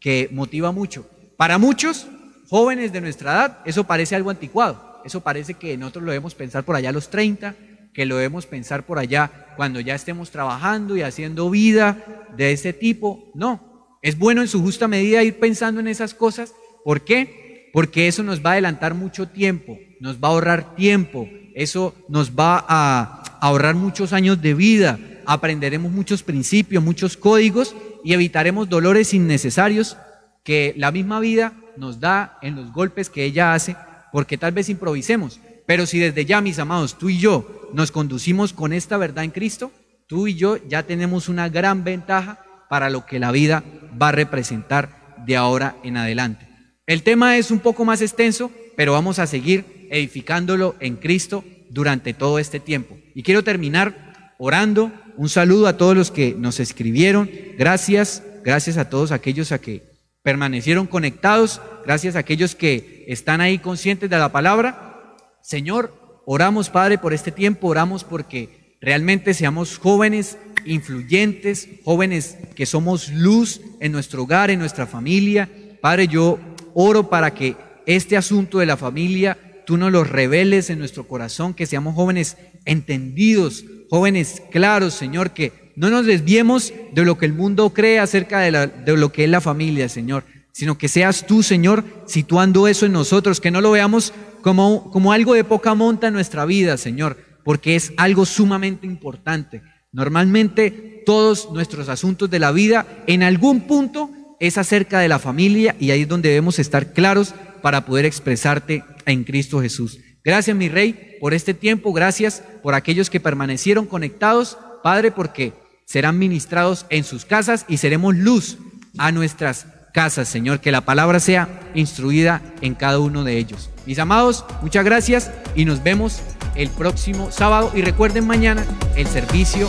[0.00, 1.08] que motiva mucho.
[1.36, 2.06] Para muchos
[2.48, 5.00] jóvenes de nuestra edad, eso parece algo anticuado.
[5.04, 7.54] Eso parece que nosotros lo debemos pensar por allá a los 30,
[7.92, 12.72] que lo debemos pensar por allá cuando ya estemos trabajando y haciendo vida de ese
[12.72, 13.30] tipo.
[13.34, 13.71] No,
[14.02, 16.54] es bueno en su justa medida ir pensando en esas cosas.
[16.84, 17.70] ¿Por qué?
[17.72, 22.32] Porque eso nos va a adelantar mucho tiempo, nos va a ahorrar tiempo, eso nos
[22.32, 27.74] va a ahorrar muchos años de vida, aprenderemos muchos principios, muchos códigos
[28.04, 29.96] y evitaremos dolores innecesarios
[30.42, 33.76] que la misma vida nos da en los golpes que ella hace,
[34.12, 35.40] porque tal vez improvisemos.
[35.64, 39.30] Pero si desde ya, mis amados, tú y yo nos conducimos con esta verdad en
[39.30, 39.70] Cristo,
[40.08, 43.62] tú y yo ya tenemos una gran ventaja para lo que la vida
[44.00, 46.48] va a representar de ahora en adelante.
[46.86, 52.14] El tema es un poco más extenso, pero vamos a seguir edificándolo en Cristo durante
[52.14, 52.96] todo este tiempo.
[53.14, 54.90] Y quiero terminar orando.
[55.18, 57.30] Un saludo a todos los que nos escribieron.
[57.58, 59.82] Gracias, gracias a todos aquellos a que
[60.22, 61.60] permanecieron conectados.
[61.84, 65.14] Gracias a aquellos que están ahí conscientes de la palabra.
[65.42, 67.68] Señor, oramos, Padre, por este tiempo.
[67.68, 74.86] Oramos porque realmente seamos jóvenes influyentes, jóvenes que somos luz en nuestro hogar, en nuestra
[74.86, 75.48] familia.
[75.80, 76.38] Padre, yo
[76.74, 77.56] oro para que
[77.86, 82.36] este asunto de la familia tú nos lo reveles en nuestro corazón, que seamos jóvenes
[82.64, 88.40] entendidos, jóvenes claros, Señor, que no nos desviemos de lo que el mundo cree acerca
[88.40, 92.86] de, de lo que es la familia, Señor, sino que seas tú, Señor, situando eso
[92.86, 94.12] en nosotros, que no lo veamos
[94.42, 99.62] como, como algo de poca monta en nuestra vida, Señor, porque es algo sumamente importante.
[99.92, 105.76] Normalmente todos nuestros asuntos de la vida en algún punto es acerca de la familia
[105.78, 109.98] y ahí es donde debemos estar claros para poder expresarte en Cristo Jesús.
[110.24, 111.92] Gracias, mi Rey, por este tiempo.
[111.92, 115.52] Gracias por aquellos que permanecieron conectados, Padre, porque
[115.84, 118.58] serán ministrados en sus casas y seremos luz
[118.98, 120.60] a nuestras casas, Señor.
[120.60, 123.70] Que la palabra sea instruida en cada uno de ellos.
[123.86, 126.20] Mis amados, muchas gracias y nos vemos
[126.54, 127.70] el próximo sábado.
[127.74, 128.64] Y recuerden mañana
[128.96, 129.68] el servicio